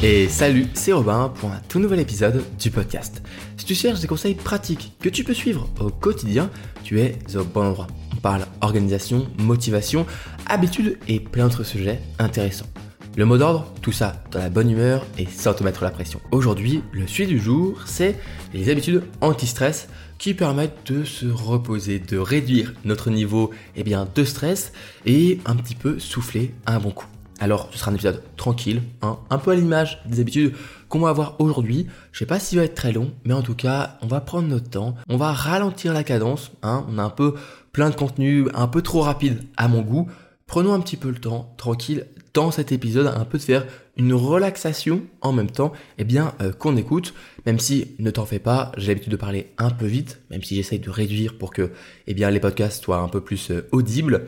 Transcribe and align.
Et 0.00 0.28
salut, 0.28 0.66
c'est 0.74 0.92
Robin 0.92 1.28
pour 1.28 1.50
un 1.50 1.60
tout 1.68 1.80
nouvel 1.80 1.98
épisode 1.98 2.44
du 2.56 2.70
podcast. 2.70 3.20
Si 3.56 3.64
tu 3.64 3.74
cherches 3.74 3.98
des 3.98 4.06
conseils 4.06 4.36
pratiques 4.36 4.92
que 5.00 5.08
tu 5.08 5.24
peux 5.24 5.34
suivre 5.34 5.68
au 5.80 5.90
quotidien, 5.90 6.50
tu 6.84 7.00
es 7.00 7.18
au 7.34 7.42
bon 7.42 7.70
endroit. 7.70 7.88
On 8.12 8.20
parle 8.20 8.46
organisation, 8.60 9.26
motivation, 9.38 10.06
habitudes 10.46 10.98
et 11.08 11.18
plein 11.18 11.48
d'autres 11.48 11.64
sujets 11.64 12.00
intéressants. 12.20 12.68
Le 13.16 13.24
mot 13.24 13.38
d'ordre, 13.38 13.74
tout 13.82 13.90
ça 13.90 14.22
dans 14.30 14.38
la 14.38 14.50
bonne 14.50 14.70
humeur 14.70 15.04
et 15.18 15.26
sans 15.26 15.52
te 15.52 15.64
mettre 15.64 15.82
la 15.82 15.90
pression. 15.90 16.20
Aujourd'hui, 16.30 16.84
le 16.92 17.08
sujet 17.08 17.26
du 17.26 17.40
jour, 17.40 17.82
c'est 17.84 18.14
les 18.54 18.70
habitudes 18.70 19.02
anti-stress 19.20 19.88
qui 20.18 20.32
permettent 20.32 20.92
de 20.92 21.02
se 21.02 21.26
reposer, 21.26 21.98
de 21.98 22.18
réduire 22.18 22.72
notre 22.84 23.10
niveau 23.10 23.50
eh 23.74 23.82
bien, 23.82 24.06
de 24.14 24.24
stress 24.24 24.72
et 25.06 25.40
un 25.44 25.56
petit 25.56 25.74
peu 25.74 25.98
souffler 25.98 26.54
un 26.66 26.78
bon 26.78 26.92
coup. 26.92 27.06
Alors, 27.40 27.68
ce 27.72 27.78
sera 27.78 27.90
un 27.90 27.94
épisode 27.94 28.22
tranquille, 28.36 28.82
hein, 29.02 29.18
un 29.30 29.38
peu 29.38 29.52
à 29.52 29.54
l'image 29.54 30.02
des 30.06 30.20
habitudes 30.20 30.54
qu'on 30.88 31.00
va 31.00 31.10
avoir 31.10 31.40
aujourd'hui. 31.40 31.86
Je 32.12 32.18
sais 32.18 32.26
pas 32.26 32.40
s'il 32.40 32.58
va 32.58 32.64
être 32.64 32.74
très 32.74 32.92
long, 32.92 33.12
mais 33.24 33.34
en 33.34 33.42
tout 33.42 33.54
cas, 33.54 33.98
on 34.02 34.06
va 34.06 34.20
prendre 34.20 34.48
notre 34.48 34.68
temps, 34.68 34.96
on 35.08 35.16
va 35.16 35.32
ralentir 35.32 35.92
la 35.92 36.02
cadence. 36.02 36.50
Hein, 36.62 36.84
on 36.88 36.98
a 36.98 37.02
un 37.02 37.10
peu 37.10 37.34
plein 37.72 37.90
de 37.90 37.94
contenu, 37.94 38.48
un 38.54 38.66
peu 38.66 38.82
trop 38.82 39.02
rapide 39.02 39.44
à 39.56 39.68
mon 39.68 39.82
goût. 39.82 40.08
Prenons 40.46 40.72
un 40.72 40.80
petit 40.80 40.96
peu 40.96 41.10
le 41.10 41.18
temps, 41.18 41.54
tranquille, 41.58 42.06
dans 42.34 42.50
cet 42.50 42.72
épisode, 42.72 43.06
un 43.06 43.24
peu 43.24 43.38
de 43.38 43.42
faire 43.42 43.66
une 43.96 44.14
relaxation 44.14 45.02
en 45.20 45.32
même 45.32 45.50
temps, 45.50 45.72
eh 45.98 46.04
bien, 46.04 46.34
euh, 46.40 46.52
qu'on 46.52 46.76
écoute. 46.76 47.14
Même 47.46 47.58
si, 47.58 47.94
ne 47.98 48.10
t'en 48.10 48.26
fais 48.26 48.38
pas, 48.38 48.72
j'ai 48.76 48.88
l'habitude 48.88 49.12
de 49.12 49.16
parler 49.16 49.52
un 49.58 49.70
peu 49.70 49.86
vite, 49.86 50.20
même 50.30 50.42
si 50.42 50.54
j'essaye 50.54 50.78
de 50.78 50.90
réduire 50.90 51.36
pour 51.36 51.52
que, 51.52 51.70
eh 52.06 52.14
bien, 52.14 52.30
les 52.30 52.40
podcasts 52.40 52.82
soient 52.82 52.98
un 52.98 53.08
peu 53.08 53.20
plus 53.20 53.50
euh, 53.50 53.68
audibles. 53.72 54.26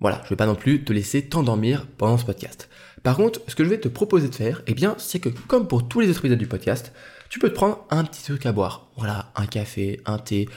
Voilà, 0.00 0.22
je 0.24 0.30
vais 0.30 0.36
pas 0.36 0.46
non 0.46 0.54
plus 0.54 0.82
te 0.82 0.92
laisser 0.92 1.22
t'endormir 1.28 1.86
pendant 1.98 2.16
ce 2.16 2.24
podcast. 2.24 2.70
Par 3.02 3.16
contre, 3.16 3.40
ce 3.48 3.54
que 3.54 3.64
je 3.64 3.68
vais 3.68 3.78
te 3.78 3.88
proposer 3.88 4.28
de 4.28 4.34
faire, 4.34 4.62
eh 4.66 4.74
bien, 4.74 4.94
c'est 4.98 5.20
que 5.20 5.28
comme 5.28 5.68
pour 5.68 5.88
tous 5.88 6.00
les 6.00 6.08
autres 6.08 6.20
épisodes 6.20 6.38
du 6.38 6.46
podcast, 6.46 6.92
tu 7.28 7.38
peux 7.38 7.50
te 7.50 7.54
prendre 7.54 7.84
un 7.90 8.04
petit 8.04 8.22
truc 8.22 8.44
à 8.46 8.52
boire. 8.52 8.88
Voilà, 8.96 9.30
un 9.36 9.46
café, 9.46 10.00
un 10.06 10.18
thé, 10.18 10.48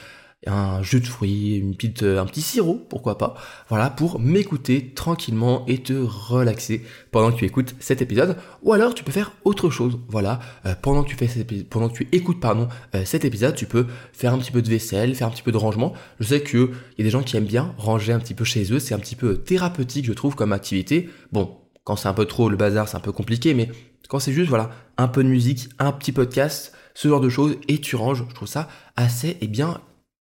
un 0.46 0.82
jus 0.82 1.00
de 1.00 1.06
fruits, 1.06 1.56
une 1.56 1.74
petite, 1.74 2.02
euh, 2.02 2.20
un 2.20 2.26
petit 2.26 2.42
sirop, 2.42 2.84
pourquoi 2.88 3.18
pas, 3.18 3.34
voilà, 3.68 3.90
pour 3.90 4.20
m'écouter 4.20 4.92
tranquillement 4.94 5.64
et 5.66 5.78
te 5.78 5.92
relaxer 5.92 6.82
pendant 7.10 7.32
que 7.32 7.36
tu 7.36 7.44
écoutes 7.44 7.74
cet 7.80 8.02
épisode. 8.02 8.36
Ou 8.62 8.72
alors 8.72 8.94
tu 8.94 9.04
peux 9.04 9.12
faire 9.12 9.32
autre 9.44 9.70
chose, 9.70 9.98
voilà, 10.08 10.40
euh, 10.66 10.74
pendant 10.80 11.02
que 11.02 11.08
tu 11.08 11.16
fais 11.16 11.44
pendant 11.68 11.88
que 11.88 11.94
tu 11.94 12.08
écoutes 12.12 12.40
pardon 12.40 12.68
euh, 12.94 13.04
cet 13.04 13.24
épisode, 13.24 13.54
tu 13.54 13.66
peux 13.66 13.86
faire 14.12 14.34
un 14.34 14.38
petit 14.38 14.52
peu 14.52 14.62
de 14.62 14.68
vaisselle, 14.68 15.14
faire 15.14 15.28
un 15.28 15.30
petit 15.30 15.42
peu 15.42 15.52
de 15.52 15.56
rangement. 15.56 15.92
Je 16.20 16.28
sais 16.28 16.40
que 16.40 16.70
il 16.96 16.98
y 16.98 17.02
a 17.02 17.04
des 17.04 17.10
gens 17.10 17.22
qui 17.22 17.36
aiment 17.36 17.44
bien 17.44 17.74
ranger 17.78 18.12
un 18.12 18.20
petit 18.20 18.34
peu 18.34 18.44
chez 18.44 18.72
eux, 18.72 18.78
c'est 18.78 18.94
un 18.94 18.98
petit 18.98 19.16
peu 19.16 19.38
thérapeutique, 19.38 20.06
je 20.06 20.12
trouve, 20.12 20.34
comme 20.34 20.52
activité. 20.52 21.08
Bon, 21.32 21.58
quand 21.84 21.96
c'est 21.96 22.08
un 22.08 22.14
peu 22.14 22.24
trop 22.24 22.48
le 22.48 22.56
bazar, 22.56 22.88
c'est 22.88 22.96
un 22.96 23.00
peu 23.00 23.12
compliqué, 23.12 23.54
mais 23.54 23.68
quand 24.08 24.18
c'est 24.18 24.32
juste 24.32 24.48
voilà 24.48 24.70
un 24.96 25.08
peu 25.08 25.24
de 25.24 25.28
musique, 25.28 25.68
un 25.78 25.92
petit 25.92 26.12
podcast, 26.12 26.72
ce 26.94 27.08
genre 27.08 27.20
de 27.20 27.28
choses 27.28 27.56
et 27.68 27.80
tu 27.80 27.96
ranges, 27.96 28.24
je 28.28 28.34
trouve 28.34 28.48
ça 28.48 28.68
assez 28.96 29.30
et 29.30 29.38
eh 29.42 29.46
bien 29.48 29.80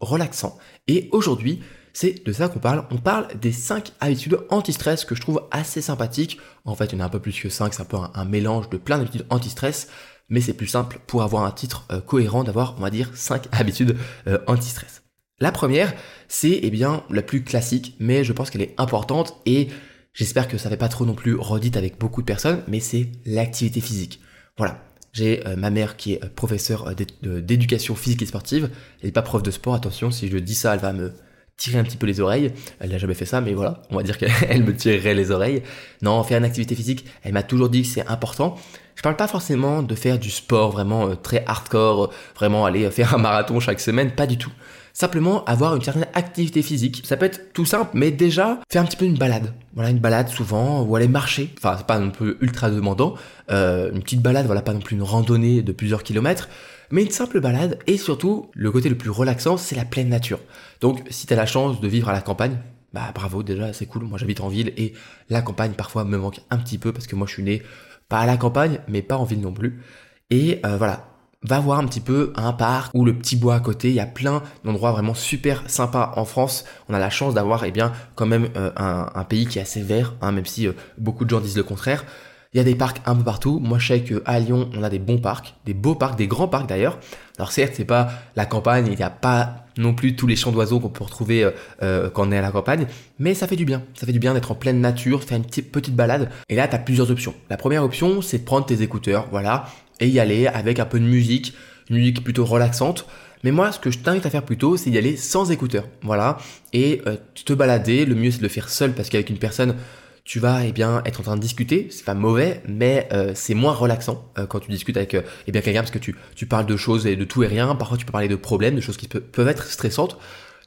relaxant. 0.00 0.58
Et 0.89 1.08
aujourd'hui, 1.12 1.61
c'est 1.92 2.27
de 2.27 2.33
ça 2.33 2.48
qu'on 2.48 2.58
parle. 2.58 2.84
On 2.91 2.98
parle 2.98 3.28
des 3.41 3.52
5 3.52 3.92
habitudes 4.00 4.39
anti-stress 4.50 5.05
que 5.06 5.14
je 5.14 5.20
trouve 5.22 5.42
assez 5.50 5.80
sympathiques. 5.80 6.39
En 6.66 6.75
fait, 6.75 6.86
il 6.86 6.92
y 6.92 6.97
en 6.97 7.00
a 7.00 7.06
un 7.06 7.08
peu 7.08 7.20
plus 7.20 7.41
que 7.41 7.48
5, 7.48 7.72
c'est 7.72 7.80
un 7.80 7.86
peu 7.86 7.97
un, 7.97 8.24
mélange 8.27 8.69
de 8.69 8.77
plein 8.77 8.98
d'habitudes 8.98 9.24
anti-stress, 9.30 9.89
mais 10.28 10.42
c'est 10.42 10.52
plus 10.52 10.67
simple 10.67 11.00
pour 11.06 11.22
avoir 11.22 11.44
un 11.44 11.50
titre 11.50 11.86
euh, 11.91 12.02
cohérent 12.02 12.44
d'avoir, 12.44 12.74
on 12.77 12.83
va 12.83 12.91
dire, 12.91 13.11
5 13.14 13.48
habitudes 13.52 13.97
euh, 14.27 14.39
anti-stress. 14.47 15.05
La 15.41 15.52
première, 15.52 15.94
c'est 16.28 16.61
eh 16.62 16.70
bien 16.70 17.02
la 17.08 17.22
plus 17.22 17.44
classique, 17.44 17.97
mais 17.98 18.24
je 18.24 18.33
pense 18.33 18.50
qu'elle 18.50 18.62
est 18.62 18.74
importante 18.78 19.36
et 19.47 19.69
j'espère 20.12 20.48
que 20.48 20.58
ça 20.58 20.69
ne 20.69 20.74
fait 20.74 20.78
pas 20.78 20.89
trop 20.89 21.06
non 21.06 21.14
plus 21.14 21.34
redite 21.34 21.77
avec 21.77 21.98
beaucoup 21.98 22.20
de 22.20 22.27
personnes, 22.27 22.62
mais 22.69 22.80
c'est 22.80 23.11
l'activité 23.24 23.80
physique. 23.80 24.20
Voilà, 24.58 24.86
j'ai 25.17 25.47
euh, 25.47 25.56
ma 25.56 25.70
mère 25.70 25.97
qui 25.97 26.12
est 26.12 26.25
euh, 26.25 26.28
professeure 26.34 26.89
euh, 26.89 27.41
d'éducation 27.41 27.95
physique 27.95 28.20
et 28.23 28.27
sportive. 28.27 28.68
Elle 29.01 29.07
n'est 29.07 29.13
pas 29.13 29.23
prof 29.23 29.42
de 29.42 29.51
sport, 29.51 29.74
attention, 29.74 30.11
si 30.11 30.29
je 30.29 30.36
dis 30.36 30.55
ça, 30.55 30.74
elle 30.74 30.80
va 30.80 30.92
me 30.92 31.13
tirer 31.57 31.79
un 31.79 31.85
petit 31.85 31.96
peu 31.96 32.07
les 32.07 32.20
oreilles. 32.20 32.52
Elle 32.80 32.91
n'a 32.91 32.98
jamais 32.98 33.14
fait 33.14 33.24
ça, 33.24 33.41
mais 33.41 33.55
voilà, 33.55 33.83
on 33.91 33.96
va 33.96 34.02
dire 34.02 34.18
qu'elle 34.18 34.63
me 34.67 34.77
tirerait 34.77 35.14
les 35.14 35.30
oreilles. 35.30 35.63
Non, 36.02 36.23
faire 36.23 36.36
une 36.39 36.45
activité 36.45 36.74
physique, 36.74 37.07
elle 37.23 37.33
m'a 37.33 37.42
toujours 37.42 37.70
dit 37.70 37.83
que 37.83 37.89
c'est 37.89 38.07
important. 38.07 38.57
Je 38.95 39.02
parle 39.02 39.17
pas 39.17 39.29
forcément 39.29 39.83
de 39.83 39.95
faire 39.95 40.18
du 40.18 40.30
sport 40.30 40.70
vraiment 40.70 41.17
très 41.17 41.45
hardcore, 41.46 42.12
vraiment 42.35 42.67
aller 42.67 42.91
faire 42.91 43.14
un 43.14 43.18
marathon 43.18 43.58
chaque 43.58 43.80
semaine, 43.80 44.11
pas 44.11 44.27
du 44.27 44.36
tout 44.36 44.52
simplement 44.96 45.45
avoir 45.45 45.77
une 45.77 45.83
certaine 45.83 46.07
activité 46.14 46.62
physique. 46.62 47.02
Ça 47.05 47.18
peut 47.18 47.27
être 47.27 47.52
tout 47.52 47.67
simple, 47.67 47.90
mais 47.92 48.11
déjà 48.11 48.61
faire 48.73 48.80
un 48.80 48.86
petit 48.86 48.96
peu 48.96 49.05
une 49.05 49.18
balade. 49.18 49.52
Voilà, 49.74 49.90
une 49.90 49.98
balade 49.98 50.30
souvent, 50.30 50.84
ou 50.84 50.96
aller 50.96 51.07
marcher. 51.07 51.52
Enfin, 51.58 51.77
pas 51.83 51.98
non 51.98 52.11
plus 52.11 52.36
ultra 52.40 52.70
demandant. 52.70 53.14
Euh, 53.51 53.92
une 53.92 54.02
petite 54.02 54.23
balade, 54.23 54.46
voilà, 54.46 54.62
pas 54.62 54.73
non 54.73 54.80
plus 54.80 54.96
une 54.96 55.02
randonnée 55.02 55.61
de 55.61 55.70
plusieurs 55.73 56.02
kilomètres, 56.02 56.48
mais 56.90 57.02
une 57.02 57.11
simple 57.11 57.40
balade. 57.40 57.79
Et 57.86 57.98
surtout, 57.98 58.51
le 58.55 58.73
côté 58.73 58.89
le 58.89 58.96
plus 58.96 59.11
relaxant, 59.11 59.58
c'est 59.58 59.77
la 59.77 59.85
pleine 59.85 60.08
nature. 60.08 60.40
Donc, 60.80 61.02
si 61.11 61.27
tu 61.27 61.35
as 61.35 61.36
la 61.36 61.45
chance 61.45 61.79
de 61.79 61.89
vivre 61.89 62.08
à 62.08 62.14
la 62.14 62.23
campagne, 62.23 62.56
bah 62.95 63.12
bravo, 63.14 63.42
déjà, 63.42 63.74
c'est 63.74 63.85
cool. 63.85 64.05
Moi, 64.05 64.17
j'habite 64.17 64.40
en 64.40 64.48
ville 64.48 64.73
et 64.79 64.95
la 65.29 65.42
campagne 65.42 65.73
parfois 65.73 66.05
me 66.05 66.17
manque 66.17 66.40
un 66.48 66.56
petit 66.56 66.79
peu 66.79 66.95
parce 66.95 67.06
que 67.06 67.17
moi, 67.17 67.27
je 67.27 67.35
suis 67.35 67.42
né 67.42 67.62
pas 68.08 68.20
à 68.20 68.27
la 68.27 68.39
campagne, 68.39 68.79
mais 68.89 69.02
pas 69.02 69.18
en 69.18 69.24
ville 69.24 69.42
non 69.42 69.52
plus. 69.52 69.83
Et 70.30 70.61
euh, 70.64 70.79
voilà, 70.79 71.06
va 71.42 71.61
voir 71.61 71.79
un 71.79 71.86
petit 71.86 72.01
peu 72.01 72.33
un 72.36 72.52
parc 72.52 72.92
ou 72.95 73.05
le 73.05 73.14
petit 73.14 73.36
bois 73.36 73.55
à 73.55 73.61
côté. 73.61 73.89
Il 73.89 73.95
y 73.95 74.01
a 74.01 74.07
plein 74.07 74.42
d'endroits 74.64 74.92
vraiment 74.92 75.14
super 75.14 75.63
sympas 75.69 76.13
en 76.17 76.24
France. 76.24 76.64
On 76.89 76.95
a 76.95 76.98
la 76.98 77.11
chance 77.11 77.35
d'avoir, 77.35 77.64
eh 77.64 77.70
bien, 77.70 77.92
quand 78.14 78.27
même 78.27 78.48
euh, 78.57 78.70
un, 78.77 79.24
pays 79.24 79.47
qui 79.47 79.58
est 79.58 79.63
assez 79.63 79.83
vert, 79.83 80.14
hein, 80.23 80.33
même 80.33 80.47
si 80.47 80.67
euh, 80.67 80.73
beaucoup 80.98 81.24
de 81.24 81.30
gens 81.30 81.41
disent 81.41 81.57
le 81.57 81.63
contraire. 81.63 82.05
Il 82.52 82.58
y 82.58 82.61
a 82.61 82.64
des 82.64 82.74
parcs 82.74 83.02
un 83.05 83.14
peu 83.14 83.24
partout. 83.24 83.61
Moi, 83.63 83.79
je 83.79 83.89
sais 83.89 84.01
qu'à 84.02 84.39
Lyon, 84.39 84.70
on 84.74 84.83
a 84.83 84.89
des 84.89 84.98
bons 84.98 85.19
parcs, 85.19 85.55
des 85.67 85.74
beaux 85.74 85.95
parcs, 85.95 86.17
des 86.17 86.27
grands 86.27 86.48
parcs 86.48 86.67
d'ailleurs. 86.67 86.98
Alors 87.36 87.53
certes, 87.53 87.74
c'est 87.77 87.85
pas 87.85 88.08
la 88.35 88.47
campagne, 88.47 88.86
il 88.86 88.97
n'y 88.97 89.03
a 89.03 89.11
pas 89.11 89.67
non 89.77 89.92
plus 89.92 90.17
tous 90.17 90.27
les 90.27 90.36
champs 90.36 90.53
d'oiseaux 90.53 90.80
qu'on 90.80 90.89
peut 90.89 91.05
retrouver 91.05 91.51
euh, 91.83 92.08
quand 92.08 92.29
on 92.29 92.33
est 92.33 92.39
à 92.39 92.41
la 92.41 92.51
campagne, 92.51 92.86
mais 93.18 93.35
ça 93.35 93.47
fait 93.47 93.57
du 93.57 93.67
bien. 93.67 93.83
Ça 93.95 94.07
fait 94.07 94.13
du 94.13 94.18
bien 94.18 94.33
d'être 94.33 94.53
en 94.53 94.55
pleine 94.55 94.80
nature, 94.80 95.23
faire 95.23 95.36
une 95.36 95.45
petite, 95.45 95.70
petite 95.70 95.95
balade. 95.95 96.30
Et 96.48 96.57
là, 96.57 96.67
tu 96.67 96.74
as 96.74 96.79
plusieurs 96.79 97.11
options. 97.11 97.35
La 97.51 97.58
première 97.58 97.85
option, 97.85 98.23
c'est 98.23 98.39
de 98.39 98.45
prendre 98.45 98.64
tes 98.64 98.80
écouteurs, 98.80 99.27
voilà, 99.30 99.67
et 100.01 100.08
y 100.08 100.20
aller 100.20 100.46
avec 100.46 100.79
un 100.79 100.86
peu 100.86 100.98
de 100.98 101.05
musique, 101.05 101.55
une 101.90 101.96
musique 101.96 102.23
plutôt 102.23 102.45
relaxante. 102.45 103.07
Mais 103.45 103.52
moi, 103.52 103.70
ce 103.73 103.79
que 103.79 103.90
je 103.90 103.98
t'invite 103.98 104.27
à 104.27 104.30
faire 104.30 104.42
plutôt, 104.42 104.77
c'est 104.77 104.90
d'y 104.90 104.98
aller 104.98 105.17
sans 105.17 105.51
écouteurs. 105.51 105.86
Voilà. 106.02 106.39
Et 106.73 107.02
euh, 107.07 107.17
te 107.34 107.52
balader. 107.52 108.05
Le 108.05 108.14
mieux, 108.14 108.30
c'est 108.30 108.39
de 108.39 108.42
le 108.42 108.48
faire 108.48 108.68
seul 108.68 108.92
parce 108.92 109.08
qu'avec 109.08 109.30
une 109.30 109.39
personne, 109.39 109.77
tu 110.24 110.40
vas 110.40 110.64
eh 110.64 110.73
bien 110.73 111.02
être 111.05 111.20
en 111.20 111.23
train 111.23 111.36
de 111.36 111.40
discuter. 111.40 111.89
C'est 111.90 112.05
pas 112.05 112.14
mauvais, 112.14 112.62
mais 112.67 113.08
euh, 113.12 113.33
c'est 113.35 113.55
moins 113.55 113.73
relaxant 113.73 114.33
euh, 114.39 114.46
quand 114.46 114.61
tu 114.61 114.70
discutes 114.70 114.96
avec 114.96 115.17
eh 115.46 115.52
bien 115.52 115.61
quelqu'un 115.61 115.80
parce 115.80 115.92
que 115.92 115.98
tu, 115.98 116.17
tu 116.35 116.46
parles 116.46 116.67
de 116.67 116.77
choses 116.77 117.06
et 117.06 117.14
de 117.14 117.24
tout 117.24 117.45
et 117.45 117.46
rien. 117.46 117.74
Parfois, 117.77 117.96
tu 117.96 118.05
peux 118.05 118.12
parler 118.12 118.29
de 118.29 118.36
problèmes, 118.36 118.74
de 118.74 118.80
choses 118.80 118.96
qui 118.96 119.06
peuvent 119.06 119.48
être 119.48 119.67
stressantes. 119.67 120.18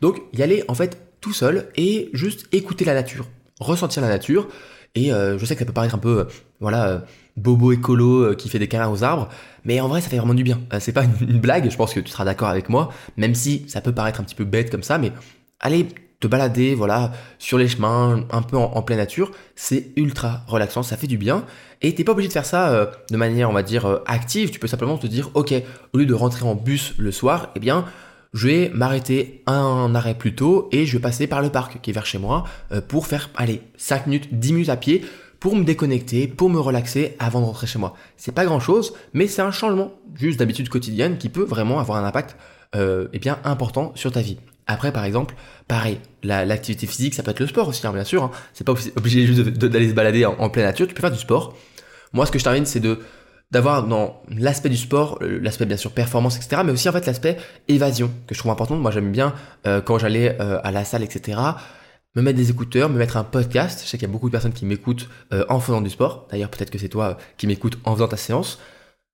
Donc, 0.01 0.21
y 0.33 0.41
aller 0.41 0.63
en 0.67 0.75
fait 0.75 0.97
tout 1.19 1.33
seul 1.33 1.67
et 1.75 2.09
juste 2.13 2.47
écouter 2.53 2.85
la 2.85 2.93
nature, 2.93 3.27
ressentir 3.59 4.01
la 4.01 4.07
nature. 4.07 4.47
Et 4.95 5.09
je 5.09 5.45
sais 5.45 5.53
que 5.53 5.59
ça 5.59 5.65
peut 5.65 5.73
paraître 5.73 5.93
un 5.93 5.99
peu, 5.99 6.27
voilà 6.59 7.03
bobo 7.39 7.71
écolo 7.71 8.23
euh, 8.23 8.35
qui 8.35 8.49
fait 8.49 8.59
des 8.59 8.67
câlins 8.67 8.89
aux 8.89 9.03
arbres, 9.03 9.29
mais 9.63 9.79
en 9.79 9.87
vrai 9.87 10.01
ça 10.01 10.09
fait 10.09 10.17
vraiment 10.17 10.33
du 10.33 10.43
bien. 10.43 10.59
Euh, 10.73 10.77
c'est 10.79 10.91
pas 10.91 11.03
une 11.21 11.39
blague, 11.39 11.69
je 11.69 11.77
pense 11.77 11.93
que 11.93 11.99
tu 11.99 12.11
seras 12.11 12.25
d'accord 12.25 12.49
avec 12.49 12.69
moi, 12.69 12.89
même 13.17 13.35
si 13.35 13.65
ça 13.67 13.81
peut 13.81 13.93
paraître 13.93 14.19
un 14.19 14.23
petit 14.23 14.35
peu 14.35 14.45
bête 14.45 14.69
comme 14.69 14.83
ça, 14.83 14.97
mais 14.97 15.11
allez 15.59 15.87
te 16.19 16.27
balader, 16.27 16.75
voilà, 16.75 17.13
sur 17.37 17.57
les 17.57 17.69
chemins, 17.69 18.25
un 18.29 18.41
peu 18.41 18.57
en, 18.57 18.81
pleine 18.81 18.97
nature, 18.97 19.31
c'est 19.55 19.91
ultra 19.95 20.41
relaxant, 20.47 20.83
ça 20.83 20.97
fait 20.97 21.07
du 21.07 21.17
bien. 21.17 21.45
Et 21.81 21.95
t'es 21.95 22.03
pas 22.03 22.11
obligé 22.11 22.27
de 22.27 22.33
faire 22.33 22.45
ça 22.45 22.71
euh, 22.71 22.87
de 23.09 23.15
manière, 23.15 23.49
on 23.49 23.53
va 23.53 23.63
dire, 23.63 24.01
active. 24.05 24.51
Tu 24.51 24.59
peux 24.59 24.67
simplement 24.67 24.97
te 24.97 25.07
dire, 25.07 25.29
ok, 25.33 25.53
au 25.93 25.97
lieu 25.97 26.05
de 26.05 26.13
rentrer 26.13 26.43
en 26.43 26.55
bus 26.55 26.93
le 26.97 27.13
soir, 27.13 27.51
eh 27.55 27.61
bien, 27.61 27.85
je 28.33 28.47
vais 28.47 28.69
m'arrêter 28.73 29.43
un 29.47 29.95
arrêt 29.95 30.13
plus 30.13 30.35
tôt 30.35 30.67
et 30.73 30.85
je 30.85 30.97
vais 30.97 31.01
passer 31.01 31.25
par 31.25 31.41
le 31.41 31.51
parc 31.51 31.79
qui 31.79 31.91
est 31.91 31.93
vers 31.93 32.05
chez 32.05 32.17
moi 32.17 32.43
pour 32.89 33.07
faire, 33.07 33.29
allez, 33.37 33.61
5 33.77 34.07
minutes, 34.07 34.27
10 34.33 34.51
minutes 34.51 34.69
à 34.69 34.75
pied 34.75 35.05
pour 35.39 35.55
me 35.55 35.63
déconnecter, 35.63 36.27
pour 36.27 36.49
me 36.49 36.59
relaxer 36.59 37.15
avant 37.19 37.41
de 37.41 37.45
rentrer 37.45 37.67
chez 37.67 37.79
moi. 37.79 37.95
C'est 38.17 38.33
pas 38.33 38.45
grand 38.45 38.59
chose, 38.59 38.93
mais 39.13 39.27
c'est 39.27 39.41
un 39.41 39.51
changement 39.51 39.93
juste 40.15 40.39
d'habitude 40.39 40.69
quotidienne 40.69 41.17
qui 41.17 41.29
peut 41.29 41.43
vraiment 41.43 41.79
avoir 41.79 41.97
un 41.97 42.07
impact 42.07 42.35
euh, 42.75 43.07
eh 43.13 43.19
bien 43.19 43.39
important 43.43 43.93
sur 43.95 44.11
ta 44.11 44.21
vie. 44.21 44.37
Après, 44.67 44.91
par 44.91 45.03
exemple, 45.03 45.33
pareil, 45.67 45.99
l'activité 46.21 46.85
physique, 46.85 47.15
ça 47.15 47.23
peut 47.23 47.31
être 47.31 47.39
le 47.39 47.47
sport 47.47 47.67
aussi, 47.67 47.87
hein, 47.87 47.93
bien 47.93 48.03
sûr. 48.03 48.23
Hein. 48.23 48.31
C'est 48.53 48.63
pas 48.63 48.73
obligé 48.97 49.25
juste 49.25 49.41
d'aller 49.41 49.89
se 49.89 49.95
balader 49.95 50.25
en, 50.25 50.49
pleine 50.49 50.65
nature. 50.65 50.87
Tu 50.87 50.93
peux 50.93 51.01
faire 51.01 51.11
du 51.11 51.17
sport. 51.17 51.55
Moi, 52.13 52.25
ce 52.27 52.31
que 52.31 52.37
je 52.37 52.43
t'invite, 52.43 52.67
c'est 52.67 52.79
de 52.79 52.99
d'avoir 53.51 53.87
dans 53.87 54.21
l'aspect 54.29 54.69
du 54.69 54.77
sport, 54.77 55.17
l'aspect 55.21 55.65
bien 55.65 55.75
sûr 55.75 55.91
performance, 55.91 56.37
etc., 56.37 56.61
mais 56.63 56.71
aussi 56.71 56.87
en 56.87 56.91
fait 56.91 57.07
l'aspect 57.07 57.35
évasion 57.67 58.11
que 58.27 58.35
je 58.35 58.39
trouve 58.39 58.51
important. 58.51 58.75
Moi, 58.75 58.91
j'aime 58.91 59.11
bien 59.11 59.33
euh, 59.65 59.81
quand 59.81 59.97
j'allais 59.97 60.37
euh, 60.39 60.59
à 60.63 60.71
la 60.71 60.85
salle, 60.85 61.01
etc 61.01 61.39
me 62.15 62.21
mettre 62.21 62.37
des 62.37 62.49
écouteurs, 62.49 62.89
me 62.89 62.97
mettre 62.97 63.17
un 63.17 63.23
podcast. 63.23 63.81
Je 63.83 63.89
sais 63.89 63.97
qu'il 63.97 64.07
y 64.07 64.09
a 64.09 64.11
beaucoup 64.11 64.27
de 64.27 64.31
personnes 64.31 64.53
qui 64.53 64.65
m'écoutent 64.65 65.09
euh, 65.33 65.45
en 65.49 65.59
faisant 65.59 65.81
du 65.81 65.89
sport. 65.89 66.27
D'ailleurs, 66.31 66.49
peut-être 66.49 66.71
que 66.71 66.77
c'est 66.77 66.89
toi 66.89 67.05
euh, 67.05 67.13
qui 67.37 67.47
m'écoutes 67.47 67.77
en 67.83 67.93
faisant 67.93 68.07
ta 68.07 68.17
séance. 68.17 68.59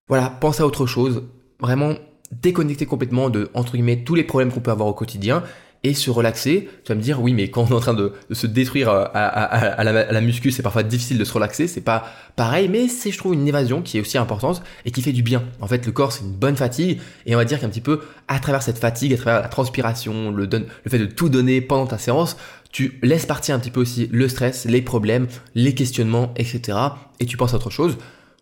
Voilà, 0.07 0.29
pense 0.29 0.59
à 0.59 0.65
autre 0.65 0.85
chose. 0.85 1.23
Vraiment 1.59 1.95
déconnecter 2.31 2.85
complètement 2.85 3.29
de, 3.29 3.49
entre 3.53 3.73
guillemets, 3.73 4.03
tous 4.03 4.15
les 4.15 4.23
problèmes 4.23 4.51
qu'on 4.51 4.59
peut 4.61 4.71
avoir 4.71 4.87
au 4.87 4.93
quotidien 4.93 5.43
et 5.85 5.93
se 5.93 6.09
relaxer. 6.09 6.67
Tu 6.83 6.91
vas 6.91 6.95
me 6.95 7.01
dire, 7.01 7.21
oui, 7.21 7.33
mais 7.33 7.49
quand 7.49 7.63
on 7.63 7.67
est 7.67 7.73
en 7.73 7.79
train 7.79 7.93
de, 7.93 8.13
se 8.31 8.47
détruire 8.47 8.89
euh, 8.89 9.05
à, 9.13 9.83
la, 9.83 10.21
muscu, 10.21 10.51
c'est 10.51 10.63
parfois 10.63 10.81
difficile 10.81 11.19
de 11.19 11.23
se 11.23 11.31
relaxer, 11.31 11.67
c'est 11.67 11.81
pas 11.81 12.05
pareil, 12.35 12.67
mais 12.69 12.87
c'est, 12.87 13.11
je 13.11 13.17
trouve, 13.17 13.35
une 13.35 13.47
évasion 13.47 13.83
qui 13.83 13.97
est 13.97 14.01
aussi 14.01 14.17
importante 14.17 14.63
et 14.85 14.91
qui 14.91 15.03
fait 15.03 15.11
du 15.11 15.21
bien. 15.21 15.43
En 15.61 15.67
fait, 15.67 15.85
le 15.85 15.91
corps, 15.91 16.11
c'est 16.11 16.23
une 16.23 16.33
bonne 16.33 16.55
fatigue, 16.55 16.99
et 17.27 17.35
on 17.35 17.37
va 17.37 17.45
dire 17.45 17.59
qu'un 17.59 17.69
petit 17.69 17.81
peu, 17.81 18.01
à 18.27 18.39
travers 18.39 18.63
cette 18.63 18.79
fatigue, 18.79 19.13
à 19.13 19.17
travers 19.17 19.41
la 19.41 19.47
transpiration, 19.47 20.31
le, 20.31 20.49
le 20.51 20.89
fait 20.89 20.99
de 20.99 21.05
tout 21.05 21.29
donner 21.29 21.61
pendant 21.61 21.85
ta 21.85 21.99
séance, 21.99 22.35
tu 22.75 22.99
laisses 23.01 23.25
partir 23.25 23.55
un 23.55 23.59
petit 23.59 23.71
peu 23.71 23.79
aussi 23.79 24.09
le 24.11 24.27
stress, 24.27 24.65
les 24.65 24.81
problèmes, 24.81 25.27
les 25.53 25.73
questionnements, 25.73 26.33
etc. 26.35 26.77
Et 27.21 27.25
tu 27.25 27.37
penses 27.37 27.53
à 27.53 27.55
autre 27.55 27.69
chose. 27.69 27.97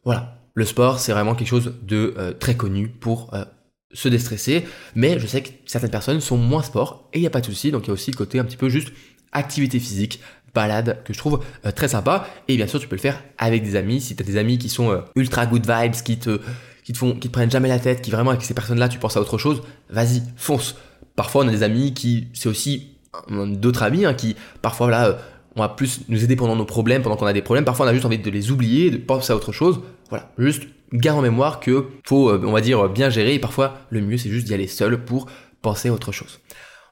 Voilà. 0.06 0.40
Le 0.56 0.66
sport, 0.66 0.98
c'est 0.98 1.12
vraiment 1.12 1.36
quelque 1.36 1.50
chose 1.50 1.76
de 1.84 2.16
euh, 2.18 2.34
très 2.34 2.58
connu 2.58 2.88
pour 2.88 3.32
euh, 3.36 3.46
se 3.92 4.10
déstresser, 4.10 4.66
mais 4.96 5.20
je 5.20 5.28
sais 5.28 5.44
que 5.44 5.50
certaines 5.68 5.92
personnes 5.92 6.20
sont 6.20 6.38
moins 6.38 6.64
sport 6.64 7.12
et 7.14 7.20
il 7.20 7.22
n'y 7.22 7.28
a 7.28 7.30
pas 7.30 7.42
de 7.42 7.46
souci, 7.46 7.70
donc 7.70 7.84
il 7.84 7.90
y 7.90 7.92
a 7.92 7.94
aussi 7.94 8.10
le 8.10 8.16
côté 8.16 8.40
un 8.40 8.44
petit 8.44 8.58
peu 8.58 8.70
juste 8.70 8.92
activité 9.34 9.78
physique, 9.78 10.20
balade 10.52 11.04
que 11.06 11.14
je 11.14 11.20
trouve 11.20 11.44
euh, 11.68 11.72
très 11.72 11.90
sympa 11.90 12.28
et 12.48 12.58
bien 12.58 12.66
sûr 12.66 12.80
tu 12.80 12.88
peux 12.88 12.96
le 12.96 13.02
faire 13.02 13.24
avec 13.38 13.64
des 13.64 13.76
amis 13.76 14.02
si 14.02 14.16
tu 14.16 14.24
as 14.24 14.26
des 14.26 14.38
amis 14.38 14.58
qui 14.58 14.70
sont 14.70 15.00
ultra 15.16 15.46
good 15.46 15.68
vibes 15.68 15.94
qui 16.04 16.18
te 16.18 16.40
qui 16.84 16.94
te 16.94 16.98
font 16.98 17.14
qui 17.14 17.28
te 17.28 17.34
prennent 17.34 17.52
jamais 17.52 17.70
la 17.70 17.80
tête 17.80 18.02
qui 18.02 18.10
vraiment 18.12 18.32
avec 18.32 18.44
ces 18.44 18.54
personnes 18.54 18.80
là 18.80 18.90
tu 18.90 19.00
penses 19.00 19.18
à 19.18 19.22
autre 19.22 19.40
chose 19.40 19.64
vas-y 19.90 20.22
fonce 20.38 20.76
parfois 21.16 21.44
on 21.44 21.48
a 21.48 21.52
des 21.52 21.64
amis 21.64 21.96
qui 21.96 22.28
c'est 22.34 22.50
aussi 22.50 22.93
d'autres 23.30 23.84
amis 23.84 24.06
hein, 24.06 24.14
qui 24.14 24.36
parfois 24.62 24.90
là 24.90 25.08
euh, 25.08 25.14
on 25.56 25.62
va 25.62 25.70
plus 25.70 26.02
nous 26.10 26.24
aider 26.24 26.36
pendant 26.36 26.56
nos 26.56 26.66
problèmes 26.66 27.04
pendant 27.04 27.16
qu'on 27.16 27.28
a 27.28 27.34
des 27.34 27.42
problèmes 27.42 27.66
parfois 27.66 27.86
on 27.86 27.90
a 27.90 27.94
juste 27.94 28.06
envie 28.06 28.18
de 28.18 28.30
les 28.30 28.52
oublier 28.52 28.90
de 28.90 28.98
penser 28.98 29.34
à 29.34 29.36
autre 29.36 29.52
chose 29.52 29.82
voilà 30.10 30.32
juste 30.38 30.64
garde 30.94 31.20
en 31.20 31.22
mémoire 31.24 31.60
que 31.60 31.88
faut, 32.06 32.30
euh, 32.30 32.42
on 32.46 32.52
va 32.52 32.62
dire, 32.62 32.88
bien 32.90 33.10
gérer 33.10 33.34
et 33.34 33.40
parfois 33.40 33.80
le 33.90 34.02
mieux 34.02 34.18
c'est 34.18 34.30
juste 34.30 34.48
d'y 34.48 34.54
aller 34.54 34.68
seul 34.68 35.04
pour 35.04 35.28
penser 35.62 35.90
à 35.90 35.94
autre 35.94 36.12
chose. 36.12 36.40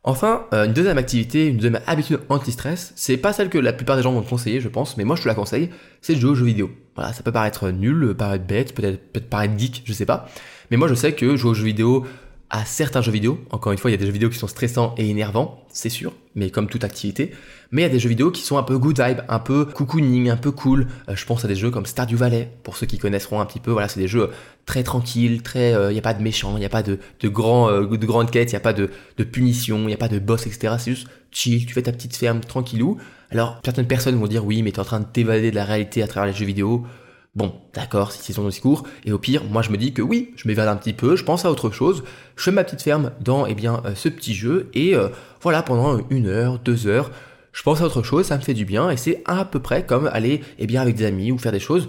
Enfin, 0.03 0.47
euh, 0.51 0.65
une 0.65 0.73
deuxième 0.73 0.97
activité, 0.97 1.47
une 1.47 1.57
deuxième 1.57 1.79
habitude 1.85 2.19
anti-stress, 2.29 2.91
c'est 2.95 3.17
pas 3.17 3.33
celle 3.33 3.49
que 3.49 3.59
la 3.59 3.71
plupart 3.71 3.97
des 3.97 4.01
gens 4.01 4.11
vont 4.11 4.23
te 4.23 4.29
conseiller, 4.29 4.59
je 4.59 4.67
pense, 4.67 4.97
mais 4.97 5.03
moi 5.03 5.15
je 5.15 5.21
te 5.21 5.27
la 5.27 5.35
conseille, 5.35 5.69
c'est 6.01 6.15
de 6.15 6.19
jouer 6.19 6.31
aux 6.31 6.35
jeux 6.35 6.45
vidéo. 6.45 6.71
Voilà, 6.95 7.13
ça 7.13 7.21
peut 7.21 7.31
paraître 7.31 7.69
nul, 7.69 8.15
paraître 8.17 8.45
bête, 8.45 8.73
peut-être 8.73 9.11
peut 9.13 9.19
paraître 9.19 9.57
geek, 9.59 9.83
je 9.85 9.93
sais 9.93 10.07
pas. 10.07 10.27
Mais 10.71 10.77
moi 10.77 10.87
je 10.87 10.95
sais 10.95 11.13
que 11.13 11.35
jouer 11.35 11.51
aux 11.51 11.53
jeux 11.53 11.65
vidéo, 11.65 12.07
à 12.51 12.65
certains 12.65 13.01
jeux 13.01 13.13
vidéo. 13.13 13.39
Encore 13.49 13.71
une 13.71 13.77
fois, 13.77 13.89
il 13.89 13.93
y 13.93 13.95
a 13.95 13.97
des 13.97 14.05
jeux 14.05 14.11
vidéo 14.11 14.29
qui 14.29 14.37
sont 14.37 14.47
stressants 14.47 14.93
et 14.97 15.09
énervants, 15.09 15.65
c'est 15.71 15.89
sûr, 15.89 16.13
mais 16.35 16.49
comme 16.49 16.67
toute 16.67 16.83
activité. 16.83 17.31
Mais 17.71 17.81
il 17.81 17.85
y 17.85 17.87
a 17.87 17.89
des 17.89 17.99
jeux 17.99 18.09
vidéo 18.09 18.29
qui 18.29 18.41
sont 18.41 18.57
un 18.57 18.63
peu 18.63 18.77
good 18.77 19.01
vibe, 19.01 19.21
un 19.29 19.39
peu 19.39 19.63
cocooning, 19.63 20.29
un 20.29 20.35
peu 20.35 20.51
cool. 20.51 20.87
Euh, 21.07 21.15
je 21.15 21.25
pense 21.25 21.45
à 21.45 21.47
des 21.47 21.55
jeux 21.55 21.71
comme 21.71 21.85
Stardew 21.85 22.17
Valley, 22.17 22.51
pour 22.63 22.75
ceux 22.75 22.85
qui 22.85 22.97
connaîtront 22.97 23.39
un 23.39 23.45
petit 23.45 23.61
peu. 23.61 23.71
Voilà, 23.71 23.87
c'est 23.87 24.01
des 24.01 24.09
jeux 24.09 24.31
très 24.65 24.83
tranquilles, 24.83 25.41
très, 25.43 25.73
euh, 25.73 25.91
il 25.91 25.93
n'y 25.93 25.99
a 25.99 26.03
pas 26.03 26.13
de 26.13 26.21
méchants, 26.21 26.57
il 26.57 26.59
n'y 26.59 26.65
a 26.65 26.69
pas 26.69 26.83
de, 26.83 26.99
de, 27.21 27.27
euh, 27.27 27.97
de 27.97 28.05
grandes 28.05 28.31
quêtes, 28.31 28.51
il 28.51 28.55
n'y 28.55 28.57
a 28.57 28.61
pas 28.61 28.73
de, 28.73 28.89
de 29.17 29.23
punition, 29.23 29.79
il 29.79 29.87
n'y 29.87 29.93
a 29.93 29.97
pas 29.97 30.09
de 30.09 30.19
boss, 30.19 30.45
etc. 30.45 30.75
C'est 30.77 30.91
juste 30.91 31.07
chill, 31.31 31.65
tu 31.65 31.73
fais 31.73 31.83
ta 31.83 31.93
petite 31.93 32.17
ferme 32.17 32.41
tranquillou. 32.41 32.97
Alors, 33.29 33.61
certaines 33.63 33.87
personnes 33.87 34.19
vont 34.19 34.27
dire 34.27 34.45
oui, 34.45 34.61
mais 34.61 34.71
tu 34.71 34.77
es 34.77 34.79
en 34.81 34.85
train 34.85 34.99
de 34.99 35.05
t'évader 35.05 35.51
de 35.51 35.55
la 35.55 35.63
réalité 35.63 36.03
à 36.03 36.07
travers 36.07 36.27
les 36.27 36.37
jeux 36.37 36.45
vidéo. 36.45 36.85
Bon, 37.33 37.53
d'accord, 37.73 38.11
si 38.11 38.21
c'est 38.21 38.33
son 38.33 38.45
discours, 38.45 38.83
et 39.05 39.13
au 39.13 39.17
pire, 39.17 39.45
moi 39.45 39.61
je 39.61 39.69
me 39.69 39.77
dis 39.77 39.93
que 39.93 40.01
oui, 40.01 40.33
je 40.35 40.49
m'évade 40.49 40.67
un 40.67 40.75
petit 40.75 40.91
peu, 40.91 41.15
je 41.15 41.23
pense 41.23 41.45
à 41.45 41.51
autre 41.51 41.69
chose, 41.71 42.03
je 42.35 42.43
fais 42.43 42.51
ma 42.51 42.65
petite 42.65 42.81
ferme 42.81 43.13
dans 43.21 43.45
eh 43.45 43.55
bien, 43.55 43.81
euh, 43.85 43.95
ce 43.95 44.09
petit 44.09 44.33
jeu, 44.33 44.69
et 44.73 44.95
euh, 44.95 45.07
voilà, 45.41 45.63
pendant 45.63 46.05
une 46.09 46.27
heure, 46.27 46.59
deux 46.59 46.87
heures, 46.87 47.09
je 47.53 47.63
pense 47.63 47.79
à 47.79 47.85
autre 47.85 48.03
chose, 48.03 48.25
ça 48.25 48.35
me 48.35 48.41
fait 48.41 48.53
du 48.53 48.65
bien, 48.65 48.89
et 48.89 48.97
c'est 48.97 49.21
à 49.23 49.45
peu 49.45 49.61
près 49.61 49.85
comme 49.85 50.07
aller 50.11 50.41
eh 50.59 50.67
bien, 50.67 50.81
avec 50.81 50.95
des 50.95 51.05
amis 51.05 51.31
ou 51.31 51.37
faire 51.37 51.53
des 51.53 51.61
choses. 51.61 51.87